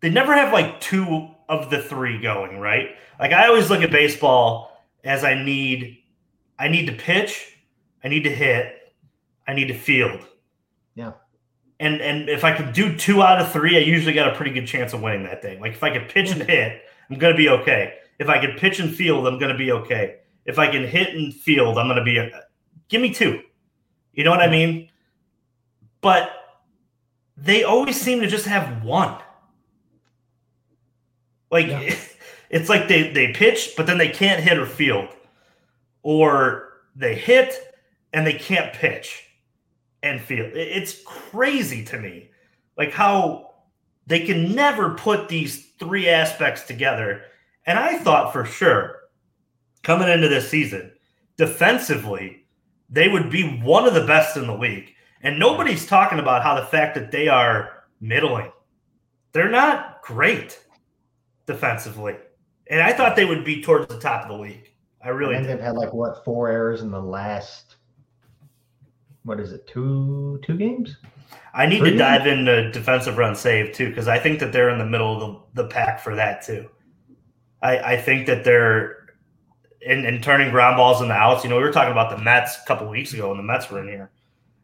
[0.00, 2.90] They never have like two of the three going right.
[3.18, 5.98] Like I always look at baseball as I need.
[6.58, 7.56] I need to pitch.
[8.04, 8.94] I need to hit.
[9.46, 10.20] I need to field.
[10.94, 11.12] Yeah.
[11.80, 14.52] And and if I could do two out of three, I usually got a pretty
[14.52, 15.60] good chance of winning that thing.
[15.60, 17.94] Like if I could pitch and hit, I'm gonna be okay.
[18.18, 20.18] If I can pitch and field, I'm gonna be okay.
[20.44, 22.18] If I can hit and field, I'm gonna be.
[22.18, 22.30] A,
[22.88, 23.42] give me two.
[24.12, 24.90] You know what I mean?
[26.00, 26.30] But
[27.36, 29.18] they always seem to just have one.
[31.52, 31.94] Like Yeah.
[32.50, 35.08] it's like they they pitch, but then they can't hit or field,
[36.02, 37.54] or they hit
[38.12, 39.24] and they can't pitch
[40.02, 40.52] and field.
[40.54, 42.30] It's crazy to me,
[42.76, 43.54] like how
[44.06, 47.22] they can never put these three aspects together.
[47.66, 48.98] And I thought for sure
[49.82, 50.92] coming into this season,
[51.36, 52.44] defensively,
[52.90, 54.92] they would be one of the best in the league.
[55.22, 58.50] And nobody's talking about how the fact that they are middling.
[59.32, 60.58] they're not great
[61.46, 62.16] defensively.
[62.68, 64.70] And I thought they would be towards the top of the league.
[65.04, 65.58] I really I think did.
[65.58, 67.76] they've had like what four errors in the last
[69.24, 70.96] what is it two two games?
[71.54, 71.96] I need to Really?
[71.98, 75.44] dive into defensive run save too, because I think that they're in the middle of
[75.54, 76.68] the, the pack for that too.
[77.62, 78.96] I, I think that they're
[79.82, 81.44] in, in turning ground balls in the outs.
[81.44, 83.70] You know, we were talking about the Mets a couple weeks ago when the Mets
[83.70, 84.10] were in here.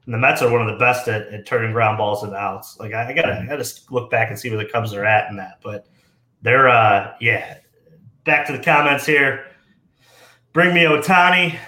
[0.07, 2.79] And the Mets are one of the best at, at turning ground balls into outs.
[2.81, 5.31] Like I, I gotta I gotta look back and see where the Cubs are at
[5.31, 5.59] in that.
[5.62, 5.87] But
[6.42, 7.59] they're uh yeah.
[8.24, 9.46] Back to the comments here.
[10.53, 11.59] Bring me Ohtani.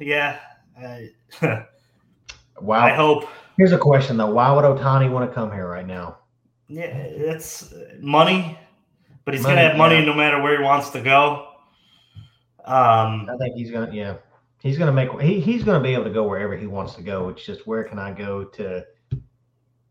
[0.00, 0.38] Yeah.
[0.78, 1.10] I,
[2.60, 2.78] Wow.
[2.80, 6.18] I hope Here's a question though: Why would Ohtani want to come here right now?
[6.68, 8.58] Yeah, it's money,
[9.24, 10.04] but he's Money, gonna have money yeah.
[10.04, 11.48] no matter where he wants to go.
[12.64, 14.16] Um, I think he's gonna yeah
[14.60, 17.30] he's gonna make he, he's gonna be able to go wherever he wants to go.
[17.30, 18.84] It's just where can I go to?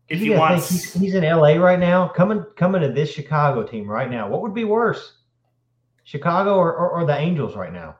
[0.08, 2.92] If You he gotta wants, think he's, he's in LA right now, coming coming to
[2.92, 4.28] this Chicago team right now.
[4.28, 5.18] What would be worse,
[6.04, 7.96] Chicago or, or, or the Angels right now?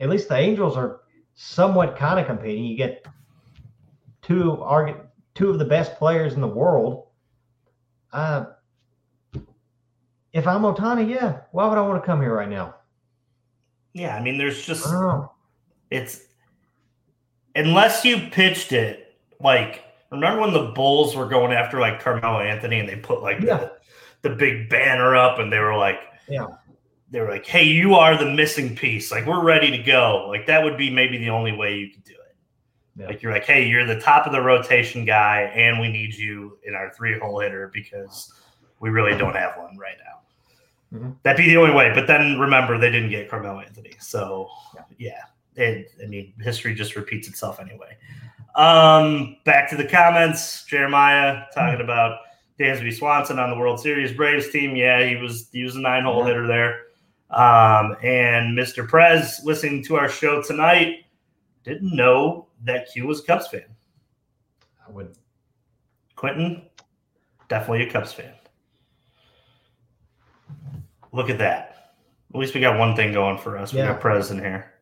[0.00, 1.00] At least the Angels are
[1.34, 2.64] somewhat kind of competing.
[2.64, 3.06] You get
[4.22, 7.06] two argu- two of the best players in the world.
[8.12, 8.46] Uh,
[10.32, 12.74] if I'm Ohtani, yeah, why would I want to come here right now?
[13.94, 15.32] yeah, I mean, there's just I don't know.
[15.90, 16.24] it's
[17.54, 22.78] unless you pitched it like remember when the Bulls were going after like Carmelo Anthony
[22.78, 23.68] and they put like Yeah.
[24.22, 26.46] the, the big banner up and they were like, Yeah.
[27.10, 29.10] they were like, hey, you are the missing piece.
[29.10, 30.26] Like we're ready to go.
[30.28, 32.36] Like that would be maybe the only way you could do it.
[32.98, 33.06] Yeah.
[33.06, 36.58] Like you're like, hey, you're the top of the rotation guy, and we need you
[36.64, 38.32] in our three hole hitter because
[38.80, 40.98] we really don't have one right now.
[40.98, 41.16] Mhm.
[41.22, 41.92] That'd be the only way.
[41.94, 44.48] But then remember, they didn't get Carmelo Anthony, so
[44.96, 45.20] yeah,
[45.56, 47.96] it, I mean, history just repeats itself anyway.
[48.56, 50.64] Um, back to the comments.
[50.64, 52.20] Jeremiah talking about
[52.58, 54.74] Dansby Swanson on the World Series Braves team.
[54.74, 56.26] Yeah, he was he was a nine hole Yeah.
[56.28, 56.82] hitter there.
[57.30, 58.86] Um, and Mr.
[58.88, 61.04] Prez listening to our show tonight
[61.64, 63.64] didn't know that Q was a Cubs fan.
[64.86, 65.16] I would
[66.14, 66.62] Quentin,
[67.48, 68.32] definitely a Cubs fan.
[71.12, 71.92] Look at that.
[72.32, 73.72] At least we got one thing going for us.
[73.72, 73.88] We Yeah.
[73.88, 74.72] got Prez in here.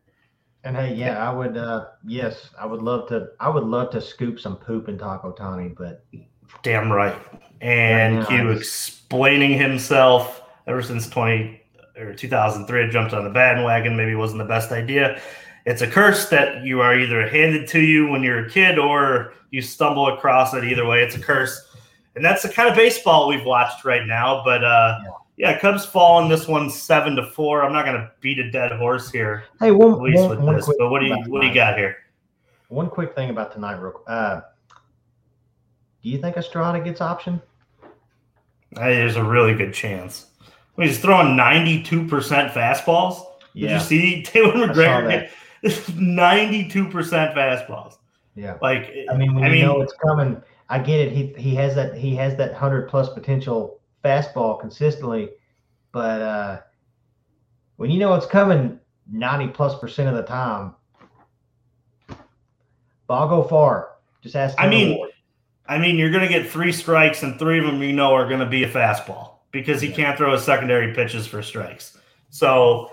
[0.65, 1.55] And hey, yeah, I would.
[1.55, 3.29] uh Yes, I would love to.
[3.39, 6.03] I would love to scoop some poop in Taco Tani, but
[6.63, 7.15] Damn right.
[7.61, 11.61] And Right Q explaining himself ever since 20
[11.97, 13.95] or 2003 jumped on the bandwagon.
[13.95, 15.21] Maybe wasn't the best idea.
[15.65, 19.33] It's a curse that you are either handed to you when you're a kid or
[19.51, 20.63] you stumble across it.
[20.63, 21.59] Either way, it's a curse.
[22.15, 24.43] And that's the kind of baseball we've watched right now.
[24.43, 25.09] But uh, yeah.
[25.59, 27.63] Cubs fall in this one seven to four.
[27.63, 30.39] I'm not going to beat a dead horse here, hey, one, at least one, with
[30.39, 30.65] one this.
[30.77, 31.97] But what do you what do you got here?
[32.69, 33.91] One quick thing about tonight, real.
[33.91, 34.05] quick.
[34.07, 34.41] Uh,
[36.01, 37.41] do you think Estrada gets option?
[38.77, 40.27] Hey, There's a really good chance.
[40.77, 41.95] He's throwing 92%
[42.51, 43.25] fastballs.
[43.55, 45.29] Did you see Taylor McGregor that.
[45.71, 46.69] 92%
[47.33, 47.97] fastballs?
[48.35, 48.57] Yeah.
[48.61, 51.11] Like, I mean, when I you mean- know it's coming, I get it.
[51.13, 55.29] He he has that he has that hundred plus potential fastball consistently,
[55.91, 56.59] but uh,
[57.77, 58.79] when you know it's coming
[59.11, 60.75] ninety plus percent of the time,
[63.07, 63.89] ball go far.
[64.21, 64.55] Just ask.
[64.59, 65.11] I mean, Ward.
[65.67, 68.27] I mean, you're going to get three strikes, and three of them you know are
[68.27, 69.95] going to be a fastball because he Yeah.
[69.95, 71.97] can't throw his secondary pitches for strikes.
[72.29, 72.91] So,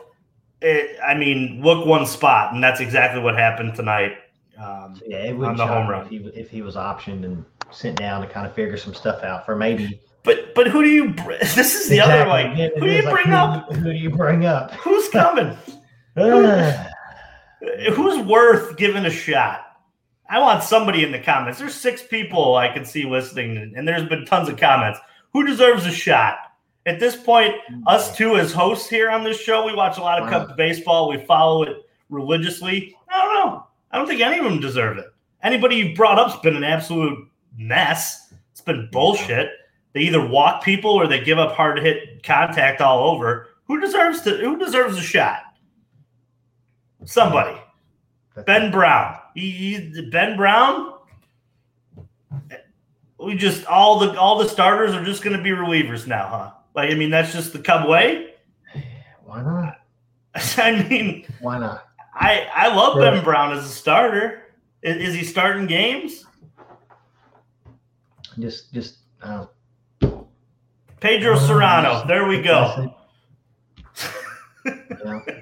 [0.60, 4.12] it, I mean, look one spot, and that's exactly what happened tonight.
[4.58, 6.04] Um, So, yeah, it on would the home run.
[6.04, 9.22] if he if he was optioned and sent down to kind of figure some stuff
[9.22, 10.00] out for maybe.
[10.24, 11.10] But but who do you?
[11.14, 12.30] br- This is the other Exactly.
[12.48, 13.72] like Yeah, it who do you is like, bring who up?
[13.72, 14.70] who do you bring up?
[14.72, 15.56] Who's coming?
[17.94, 19.60] Who's worth giving a shot?
[20.28, 21.58] I want somebody in the comments.
[21.58, 24.98] There's six people I can see listening, and there's been tons of comments.
[25.32, 26.36] Who deserves a shot?
[26.86, 27.54] At this point,
[27.86, 30.46] us two as hosts here on this show, we watch a lot of Wow.
[30.46, 31.08] Cubs baseball.
[31.08, 31.76] We follow it
[32.10, 32.96] religiously.
[33.08, 33.66] I don't know.
[33.92, 35.06] I don't think any of them deserve it.
[35.44, 38.34] Anybody you brought up's been an absolute mess.
[38.50, 39.50] It's been bullshit.
[39.92, 43.48] They either walk people or they give up hard hit contact all over.
[43.66, 44.36] Who deserves to?
[44.38, 45.42] Who deserves a shot?
[47.04, 47.58] Somebody.
[48.46, 49.18] Ben Brown.
[49.34, 50.94] He, he- Ben Brown.
[53.18, 56.50] We just all the all the starters are just going to be relievers now, huh?
[56.74, 58.34] Like I mean, that's just the Cub way.
[59.24, 59.76] Why not?
[60.58, 61.84] I mean, Why not?
[62.14, 63.10] I I love Yeah.
[63.10, 64.42] Ben Brown as a starter.
[64.82, 66.24] Is, is he starting games?
[68.38, 68.96] Just just.
[69.22, 69.46] Uh,
[71.02, 72.06] Pedro Uh, Serrano.
[72.06, 72.94] There we go.
[74.64, 75.32] you.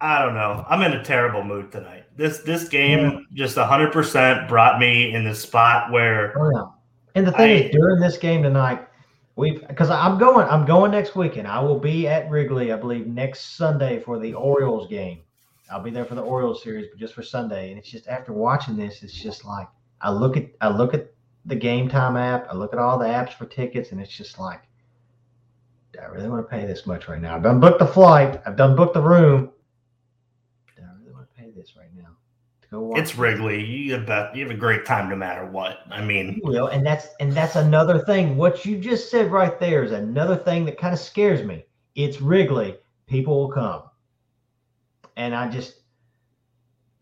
[0.00, 0.64] I don't know.
[0.68, 2.04] I'm in a terrible mood tonight.
[2.16, 6.64] This this game just 100% brought me in the spot where Oh, yeah.
[7.14, 8.86] And the thing I- is, during this game tonight,
[9.36, 11.46] we've because I'm going, I'm going next weekend.
[11.48, 15.20] I will be at Wrigley, I believe, next Sunday for the Orioles game.
[15.70, 17.70] I'll be there for the Orioles series, but just for Sunday.
[17.70, 19.66] And it's just after watching this, it's just like
[20.00, 21.08] I look at I look at
[21.46, 24.38] the Game Time app, I look at all the apps for tickets, and it's just
[24.38, 24.62] like,
[25.92, 27.36] do I really want to pay this much right now?
[27.36, 29.50] I've done booked the flight, I've done booked the room.
[30.76, 32.16] Do I really want to pay this right now
[32.62, 32.98] to go watch?
[32.98, 33.64] It's Wrigley.
[33.64, 35.78] You have, bet- you have a great time no matter what.
[35.90, 38.36] I mean, You will, and that's and that's another thing.
[38.36, 41.64] What you just said right there is another thing that kind of scares me.
[41.94, 42.76] It's Wrigley.
[43.06, 43.84] People will come,
[45.16, 45.76] and I just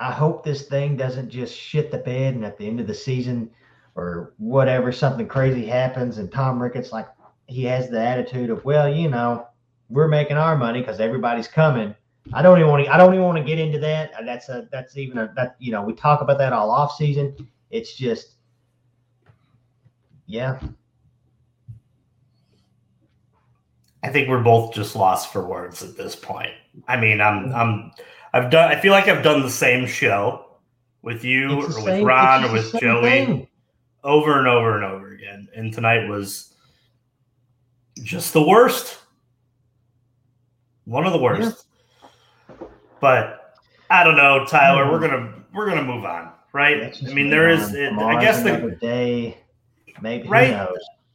[0.00, 2.94] I hope this thing doesn't just shit the bed, and at the end of the
[2.94, 3.50] season
[3.96, 7.08] or whatever, something crazy happens, and Tom Ricketts like
[7.46, 9.46] he has the attitude of, well, you know,
[9.90, 11.94] we're making our money because everybody's coming.
[12.32, 12.92] I don't even want to.
[12.92, 14.12] I don't even want to get into that.
[14.14, 14.66] Uh, That's a.
[14.72, 15.32] That's even a.
[15.36, 17.36] That you know, we talk about that all off season.
[17.70, 18.36] It's just,
[20.26, 20.58] yeah,
[24.02, 26.52] I think we're both just lost for words at this point.
[26.88, 27.90] I mean, I'm I'm
[28.32, 30.46] I've done I feel like I've done the same show
[31.02, 33.48] with you It's or with same- Ron or with Joey thing.
[34.04, 35.48] Over and over and over again.
[35.56, 36.54] And tonight was
[38.02, 38.98] just the worst.
[40.84, 41.66] One of the worst.
[43.00, 43.54] But
[43.90, 44.90] I don't know, Tyler, Hmm.
[44.92, 46.94] we're gonna we're gonna move on, right?
[47.08, 47.76] I mean there is on.
[47.76, 49.38] it, I guess the day.
[50.00, 50.68] Maybe Right.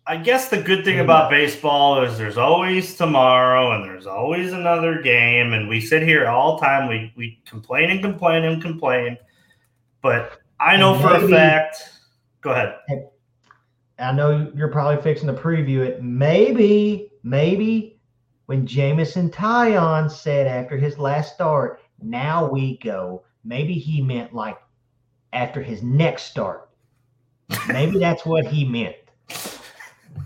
[0.07, 5.01] I guess the good thing about baseball is there's always tomorrow and there's always another
[5.03, 6.87] game, and we sit here all the time.
[6.89, 9.17] We we complain and complain and complain,
[10.01, 11.91] but I know for a fact.
[12.41, 12.75] Go ahead.
[13.99, 16.01] I know you're probably fixing to preview it.
[16.01, 17.99] Maybe, maybe
[18.45, 23.23] when Jameson Taillon said after his last start, now we go.
[23.43, 24.57] Maybe he meant like
[25.33, 26.69] after his next start.
[27.67, 28.95] Maybe that's what he meant.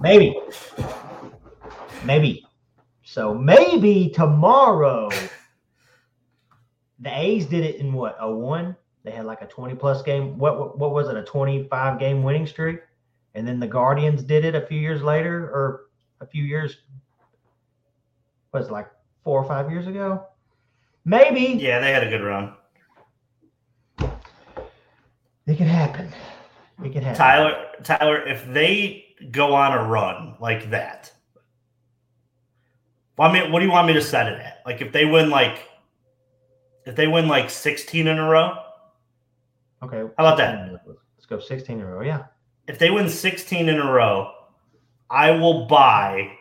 [0.02, 0.38] Maybe.
[2.06, 2.46] Maybe.
[3.04, 5.10] So maybe tomorrow
[7.00, 8.76] the A's did it in what, a one?
[9.04, 10.38] They had like a 20 plus game.
[10.38, 11.18] What, what what was it?
[11.18, 12.80] A 25 game winning streak?
[13.36, 15.88] And then the Guardians did it a few years later, or
[16.22, 16.78] a few years,
[18.54, 18.88] was it like
[19.24, 20.26] four or five years ago?
[21.06, 22.54] Maybe Yeah, they had a good run.
[25.46, 26.10] it can happen.
[26.84, 27.18] It can happen.
[27.18, 31.12] Tyler, Tyler, if they go on a run like that,
[33.18, 34.62] well, I mean, what do you want me to set it at?
[34.66, 35.68] Like if they win like
[36.86, 38.58] if they win like 16 in a row,
[39.84, 39.98] Okay.
[40.18, 40.82] How about that?
[41.16, 42.02] Let's go 16 in a row.
[42.02, 42.24] Yeah.
[42.68, 44.32] if they win 16 in a row,
[45.10, 46.32] I will buy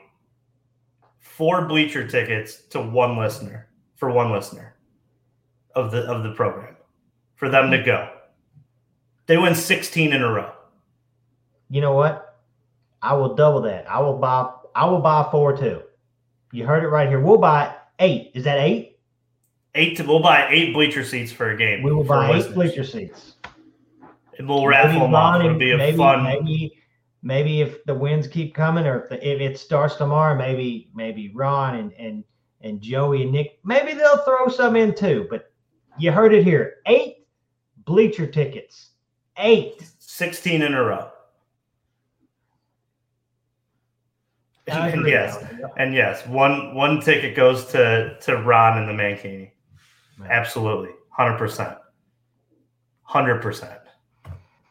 [1.19, 4.77] four bleacher tickets to one listener for one listener
[5.75, 6.77] of the of the program
[7.35, 8.09] for them to go.
[9.27, 10.53] They win 16 in a row.
[11.71, 12.41] You know what?
[13.01, 13.89] I will double that.
[13.91, 14.53] I will buy.
[14.75, 15.83] I will buy four too.
[16.53, 17.21] You heard it right here.
[17.21, 18.31] We'll buy eight.
[18.35, 18.92] Is that eight?
[19.75, 21.83] Eight to, we'll buy eight bleacher seats for a game.
[21.83, 22.55] We will buy eight listeners.
[22.55, 23.37] bleacher seats.
[24.39, 25.43] And we'll raffle them off.
[25.43, 26.25] It'll be a maybe, fun.
[26.25, 26.73] Maybe,
[27.23, 31.31] maybe if the winds keep coming, or if, the, if it starts tomorrow, maybe maybe
[31.35, 32.25] Ron and and
[32.61, 35.27] and Joey and Nick, maybe they'll throw some in too.
[35.31, 35.51] But
[35.99, 37.27] you heard it here: eight
[37.85, 38.91] bleacher tickets.
[39.39, 39.83] Eight.
[39.99, 41.09] 16 in a row.
[44.67, 45.43] And yes,
[45.77, 49.52] and yes, one one ticket goes to to Ron and the Mankini.
[50.29, 51.77] Absolutely, hundred percent,
[53.03, 53.79] hundred percent.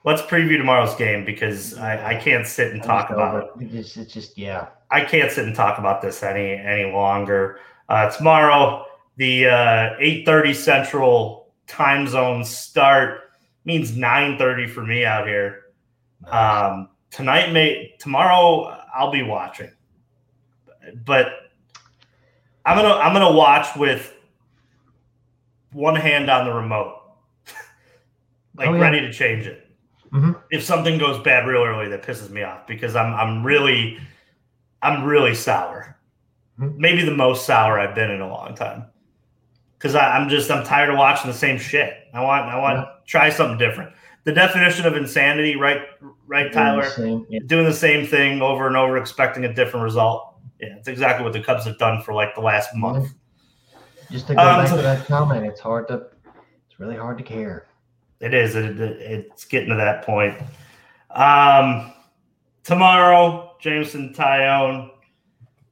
[0.03, 3.63] Let's preview tomorrow's game because I, I can't sit and talk about it.
[3.65, 3.75] it.
[3.75, 4.69] It's, it's just yeah.
[4.89, 7.59] I can't sit and talk about this any any longer.
[7.87, 8.85] Uh, tomorrow,
[9.17, 13.31] the uh, eight thirty Central time zone start
[13.63, 15.65] means nine thirty for me out here.
[16.27, 19.71] Um, tonight, may tomorrow, I'll be watching,
[21.05, 21.27] but
[22.65, 24.15] I'm gonna I'm gonna watch with
[25.73, 26.95] one hand on the remote,
[28.55, 28.81] like Oh, yeah.
[28.81, 29.67] ready to change it.
[30.11, 30.35] Mhm.
[30.51, 33.97] If something goes bad real early, that pisses me off because I'm I'm really
[34.81, 35.97] I'm really sour.
[36.59, 36.75] Mhm.
[36.77, 38.85] Maybe the most sour I've been in a long time.
[39.77, 41.93] Because I'm just I'm tired of watching the same shit.
[42.13, 43.93] I want I want to try something different.
[44.25, 45.81] The definition of insanity, right?
[46.27, 47.39] Right, Tyler Same, yeah.
[47.47, 50.35] doing the same thing over and over, expecting a different result.
[50.59, 53.09] Yeah, it's exactly what the Cubs have done for like the last month.
[54.11, 56.07] Just to go Um, back to that comment, it's hard to.
[56.67, 57.67] It's really hard to care.
[58.19, 58.55] It is.
[58.55, 60.37] It, it- it's getting to that point.
[61.11, 61.93] Um,
[62.63, 64.89] tomorrow, Jameson Taillon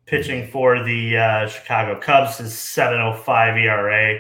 [0.06, 2.38] pitching for the uh, Chicago Cubs.
[2.38, 4.20] His 7.05 ERA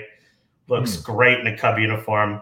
[0.68, 1.12] looks Hmm.
[1.14, 2.42] great in a Cub uniform.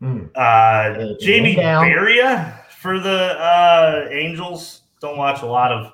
[0.00, 0.26] Hmm.
[0.36, 1.56] Uh, Jaime.
[1.56, 4.82] Barria for the uh, Angels.
[5.00, 5.92] Don't watch a lot of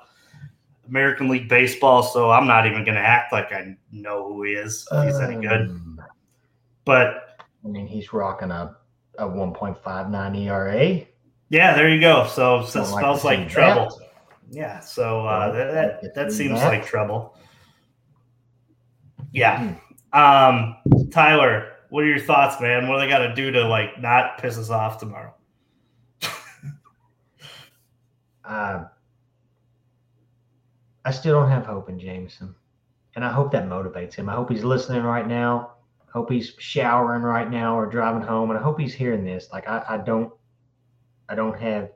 [0.91, 4.51] American League baseball, so I'm not even going to act like I know who he
[4.53, 4.87] is.
[5.03, 5.99] He's any good, Um,
[6.85, 8.75] but I mean, he's rocking a,
[9.17, 11.01] a 1.59 ERA.
[11.49, 12.27] yeah, there you go.
[12.27, 13.97] So, so Don't like smells like trouble.
[13.97, 14.07] that.
[14.53, 16.67] Yeah, so uh, that that, that seems that.
[16.67, 17.37] like trouble.
[19.31, 19.75] Yeah.
[20.11, 20.75] Um,
[21.09, 22.89] Tyler, what are your thoughts, man?
[22.89, 25.33] What do they got to do to like not piss us off tomorrow?
[28.43, 28.85] Uh,
[31.11, 32.55] I still don't have hope in Jameson.
[33.17, 34.29] And I hope that motivates him.
[34.29, 35.73] I hope he's listening right now.
[36.07, 38.49] I hope he's showering right now or driving home.
[38.49, 39.49] And I hope he's hearing this.
[39.51, 40.31] Like I, I don't
[41.27, 41.89] I don't have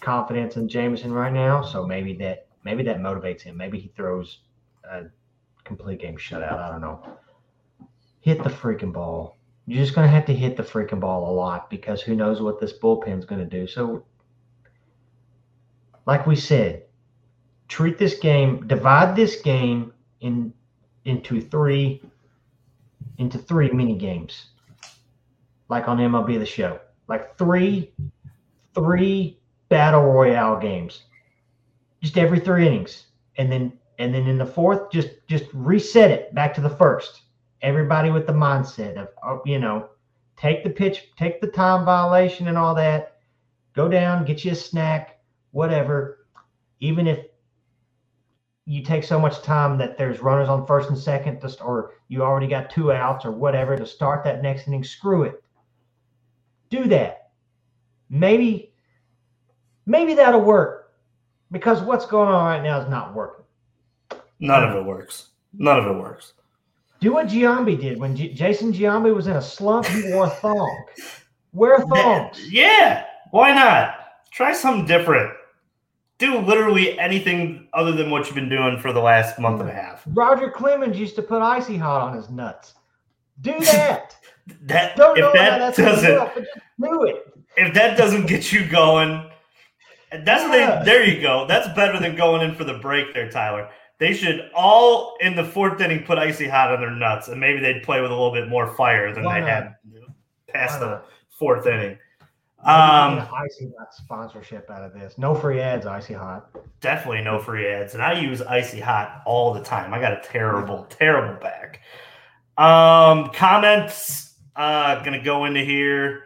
[0.00, 1.60] confidence in Jameson right now.
[1.60, 3.58] So maybe that maybe that motivates him.
[3.58, 4.38] Maybe he throws
[4.90, 5.02] a
[5.64, 6.58] complete game shutout.
[6.58, 7.18] I don't know.
[8.20, 9.36] Hit the freaking ball.
[9.66, 12.58] You're just gonna have to hit the freaking ball a lot because who knows what
[12.58, 13.66] this bullpen's gonna do.
[13.66, 14.06] So
[16.06, 16.85] like we said,
[17.68, 20.52] treat this game, divide this game in
[21.04, 22.02] into three
[23.18, 24.46] into three mini games,
[25.68, 27.92] like on MLB the Show, like three
[28.74, 29.38] three
[29.68, 31.04] battle royale games,
[32.02, 33.06] just every three innings,
[33.38, 37.22] and then and then in the fourth, just just reset it back to the first.
[37.62, 39.88] Everybody with the mindset of oh, you know,
[40.36, 43.16] take the pitch, take the time violation and all that,
[43.74, 45.20] go down, get you a snack,
[45.52, 46.26] whatever,
[46.80, 47.20] even if
[48.66, 52.22] you take so much time that there's runners on first and second, to, or you
[52.22, 55.42] already got two outs or whatever to start that next inning, screw it.
[56.68, 57.30] Do that.
[58.10, 58.72] Maybe,
[59.86, 60.94] maybe that'll work
[61.52, 63.44] because what's going on right now is not working.
[64.40, 65.28] None of it works.
[65.54, 66.34] None of it works.
[67.00, 69.86] Do what Giambi did when J- Jason Giambi was in a slump.
[69.86, 70.84] He wore a thong.
[71.52, 72.52] Wear thongs.
[72.52, 73.94] Yeah, why not?
[74.32, 75.32] Try something different.
[76.18, 79.72] Do literally anything other than what you've been doing for the last month and a
[79.74, 80.02] half.
[80.06, 82.74] Roger Clemens used to put icy hot on his nuts.
[83.40, 84.16] Do that.
[84.62, 86.32] That Don't know if that that's doesn't enough,
[86.80, 87.34] do it.
[87.56, 89.28] if that doesn't get you going,
[90.12, 90.76] that's Yeah.
[90.76, 90.84] thing.
[90.84, 91.46] There you go.
[91.48, 93.68] That's better than going in for the break there, Tyler.
[93.98, 97.58] They should all in the fourth inning put icy hot on their nuts, and maybe
[97.58, 99.48] they'd play with a little bit more fire than Why they not?
[99.50, 99.74] had
[100.54, 101.06] past Why the not?
[101.40, 101.98] fourth inning.
[102.66, 105.18] Um, icy hot sponsorship out of this.
[105.18, 106.50] No free ads, icy hot.
[106.80, 109.94] definitely no free ads, and I use icy hot all the time.
[109.94, 111.80] I got a terrible, terrible back.
[112.58, 114.34] Um, comments.
[114.56, 116.24] Uh, gonna go into here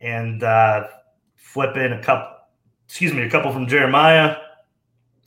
[0.00, 0.86] and uh,
[1.36, 2.36] flip in a couple.
[2.86, 4.36] Excuse me, a couple from Jeremiah.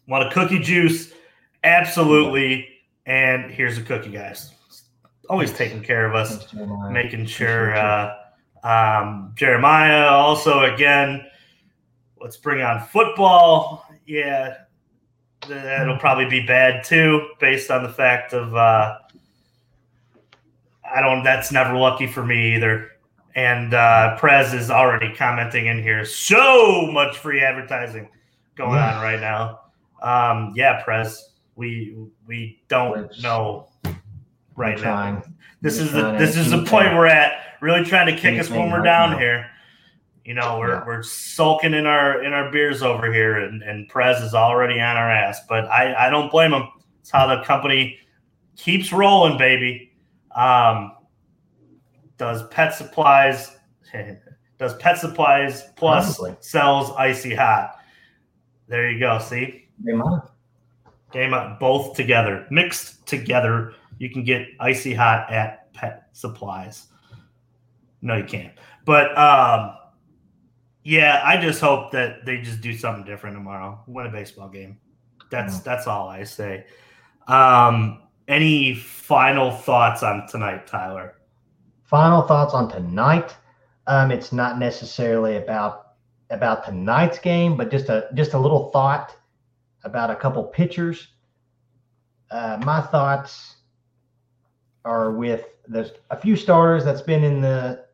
[0.07, 1.13] Want a cookie juice?
[1.63, 2.67] Absolutely.
[3.05, 4.53] And here's a cookie, guys.
[5.29, 6.53] Always taking care of us
[6.89, 8.15] making sure uh,
[8.63, 11.25] um, Jeremiah also again.
[12.19, 13.85] Let's bring on football.
[14.05, 14.55] Yeah,
[15.47, 18.97] that'll probably be bad too, based on the fact of uh,
[20.83, 21.23] I don't.
[21.23, 22.91] That's never lucky for me either.
[23.35, 26.05] And uh, Prez is already commenting in here.
[26.05, 28.09] So much free advertising
[28.55, 29.59] going on right now.
[30.01, 31.95] Um, yeah, Prez, we
[32.25, 33.67] we don't Which- know
[34.55, 35.21] right now.
[35.61, 37.43] This We're is the this is the point that- we're at.
[37.61, 39.17] Really trying to kick us when we're down now.
[39.17, 39.49] here.
[40.25, 40.85] You know, we're Yeah.
[40.85, 44.97] we're sulking in our in our beers over here, and and Prez is already on
[44.97, 45.39] our ass.
[45.47, 46.67] But I I don't blame him.
[46.99, 47.97] It's how the company
[48.57, 49.93] keeps rolling, baby.
[50.35, 50.91] Um,
[52.17, 53.55] does pet supplies
[54.59, 56.35] does pet supplies plus Probably.
[56.41, 57.75] sells icy hot.
[58.67, 59.19] There you go.
[59.19, 59.69] See.
[59.85, 60.21] game might.
[61.13, 63.73] Game up both together, mixed together.
[63.97, 66.87] You can get icy hot at Pet Supplies.
[68.01, 68.53] No, you can't.
[68.85, 69.75] But um,
[70.83, 73.79] yeah, I just hope that they just do something different tomorrow.
[73.87, 74.77] Win a baseball game.
[75.29, 76.65] That's that's all I say.
[77.27, 81.15] Um, any final thoughts on tonight, Tyler?
[81.83, 83.35] Final thoughts on tonight.
[83.87, 85.93] Um, it's not necessarily about
[86.29, 89.15] about tonight's game, but just a just a little thought
[89.83, 91.07] about a couple pitchers.
[92.31, 93.57] Uh, my thoughts
[94.83, 97.86] are with there's a few starters that's been in the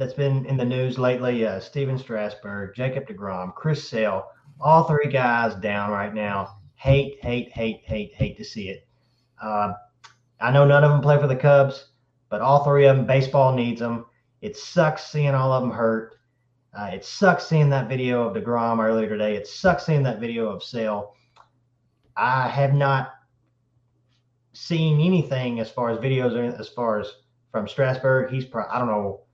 [0.00, 1.46] that's been in the news lately.
[1.46, 4.24] Uh, Stephen Strasburg, Jacob Degrom, Chris Sale,
[4.58, 6.56] all three guys down right now.
[6.74, 8.88] Hate, hate, hate, hate, hate to see it.
[9.42, 9.74] Uh,
[10.40, 11.90] I know none of them play for the Cubs,
[12.30, 14.06] but all three of them, baseball needs them.
[14.40, 16.14] It sucks seeing all of them hurt.
[16.72, 19.36] Uh, it sucks seeing that video of DeGrom earlier today.
[19.36, 21.14] It sucks seeing that video of Sale.
[22.16, 23.12] I have not
[24.54, 27.12] seen anything as far as videos as far as
[27.52, 28.30] from Strasburg.
[28.30, 29.24] He's pro- I don't know.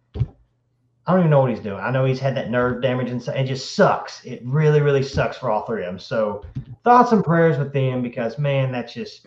[1.07, 1.81] I don't even know what he's doing.
[1.81, 4.25] I know he's had that nerve damage and it just sucks.
[4.25, 5.99] It really, really sucks for all three of them.
[6.01, 6.45] So
[6.83, 9.27] thoughts and prayers with them because man, that's just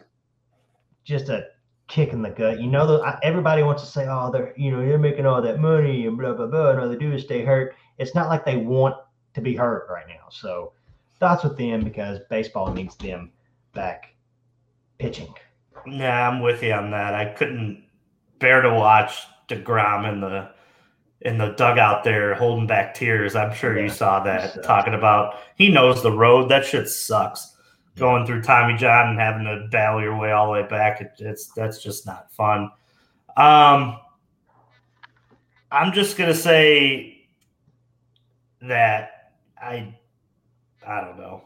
[1.05, 1.45] just a
[1.87, 2.59] kick in the gut.
[2.59, 5.59] You know, the, everybody wants to say, "Oh, they're you know they're making all that
[5.59, 7.75] money and blah blah blah," and all they do is stay hurt.
[7.97, 8.95] It's not like they want
[9.33, 10.27] to be hurt right now.
[10.29, 10.73] So
[11.19, 13.31] thoughts with them because baseball needs them
[13.73, 14.13] back
[14.97, 15.33] pitching.
[15.87, 17.13] Yeah, I'm with you on that.
[17.13, 17.85] I couldn't
[18.39, 20.51] bear to watch Degrom and the
[21.21, 23.35] in the dugout there holding back tears.
[23.35, 26.49] I'm sure yeah, you saw that talking about he knows the road.
[26.49, 27.55] That shit sucks.
[27.95, 27.99] Yeah.
[28.01, 31.01] Going through Tommy John and having to battle your way all the way back.
[31.01, 32.71] It, it's that's just not fun.
[33.35, 33.97] Um,
[35.71, 37.27] I'm just gonna say
[38.61, 39.95] that I
[40.87, 41.43] I don't know.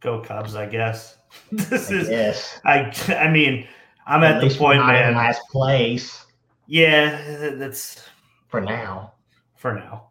[0.00, 1.18] Go Cubs, I guess.
[1.52, 2.60] this I is guess.
[2.64, 3.68] I I mean,
[4.06, 5.14] I'm at, at the point, man.
[5.14, 6.24] last place.
[6.66, 8.02] Yeah, that's
[8.50, 9.14] for now.
[9.56, 10.08] For now.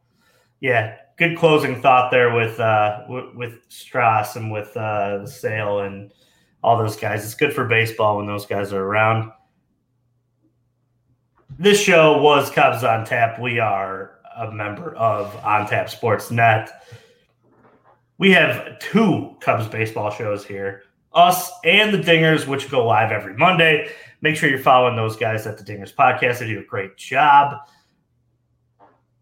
[0.62, 6.12] Yeah, good closing thought there with uh with, Strauss and with uh Sale and
[6.64, 7.24] all those guys.
[7.24, 9.32] It's good for baseball when those guys are around.
[11.58, 13.40] This show was Cubs on Tap.
[13.40, 16.70] We are a member of On Tap Sports Net.
[18.18, 20.84] We have two Cubs baseball shows here
[21.14, 23.90] us and the Dingers, which go live every Monday.
[24.22, 26.40] Make sure you're following those guys at the Dingers podcast.
[26.40, 27.58] They do a great job.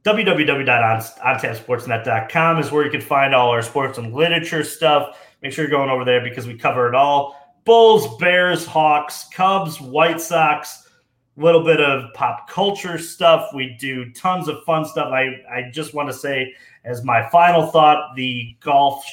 [0.07, 5.19] www.ontapsportsnet.com is where you can find all our sports and literature stuff.
[5.41, 7.35] Make sure you're going over there because we cover it all.
[7.65, 10.87] Bulls, Bears, Hawks, Cubs, White Sox,
[11.37, 13.49] a little bit of pop culture stuff.
[13.53, 15.11] We do tons of fun stuff.
[15.11, 16.55] I, I just want to say,
[16.85, 19.05] as my final thought, the golf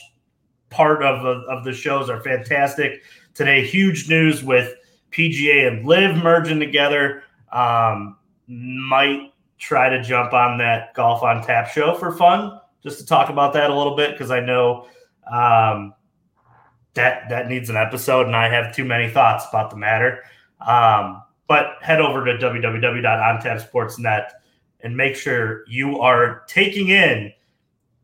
[0.71, 3.03] part of, of, of the shows are fantastic.
[3.35, 4.77] Today, huge news with
[5.11, 7.25] PGA and LIV merging together.
[7.51, 8.17] Um,
[8.47, 13.31] might try to jump on that golf on tap show for fun, just to talk
[13.31, 14.87] about that a little bit because I know
[15.31, 15.95] um,
[16.95, 20.25] that that needs an episode, and I have too many thoughts about the matter.
[20.61, 24.31] Um, but head over to www.ontapsportsnet
[24.81, 27.31] and make sure you are taking in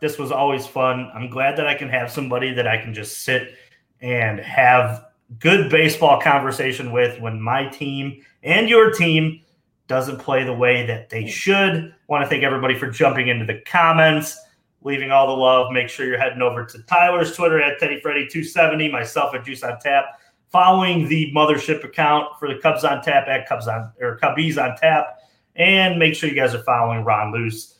[0.00, 1.10] this was always fun.
[1.14, 3.54] I'm glad that I can have somebody that I can just sit
[4.00, 5.06] and have
[5.38, 9.40] good baseball conversation with when my team and your team
[9.86, 11.94] doesn't play the way that they should.
[12.08, 14.38] Want to thank everybody for jumping into the comments
[14.84, 15.72] leaving all the love.
[15.72, 20.20] Make sure you're heading over to Tyler's Twitter at TeddyFreddy270, myself at Juice on Tap,
[20.50, 24.76] following the mothership account for the Cubs on Tap at Cubs on or Cubbies on
[24.76, 25.18] Tap,
[25.56, 27.78] and make sure you guys are following Ron Luce,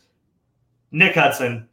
[0.91, 1.69] Nick Hudson,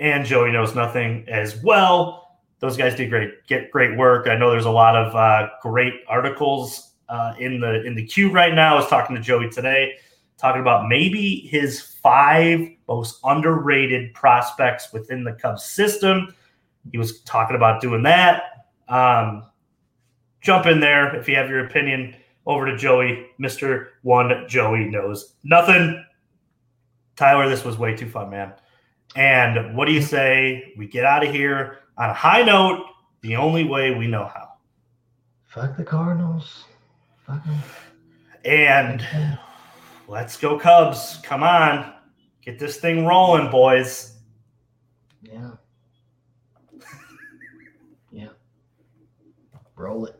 [0.00, 2.38] and Joey Knows Nothing as well.
[2.60, 4.26] Those guys do great, get great work.
[4.28, 8.30] I know there's a lot of uh, great articles uh, in the in the queue
[8.30, 8.74] right now.
[8.74, 9.94] I was talking to Joey today
[10.44, 16.34] talking about maybe his five most underrated prospects within the Cubs system.
[16.90, 18.66] He was talking about doing that.
[18.88, 19.44] Um,
[20.40, 22.14] jump in there if you have your opinion.
[22.46, 23.88] Over to Joey, Mr.
[24.02, 26.04] One Joey knows nothing.
[27.16, 28.52] Tyler, this was way too fun, man.
[29.16, 32.84] And what do you say we get out of here on a high note,
[33.22, 34.48] the only way we know how?
[35.44, 36.64] Fuck the Cardinals.
[37.26, 37.58] Fuck them.
[38.44, 39.06] And
[40.06, 41.18] Let's go, Cubs.
[41.22, 41.94] Come on.
[42.42, 44.16] Get this thing rolling, boys.
[45.22, 45.52] Yeah.
[48.12, 48.28] yeah.
[49.76, 50.16] Roll it.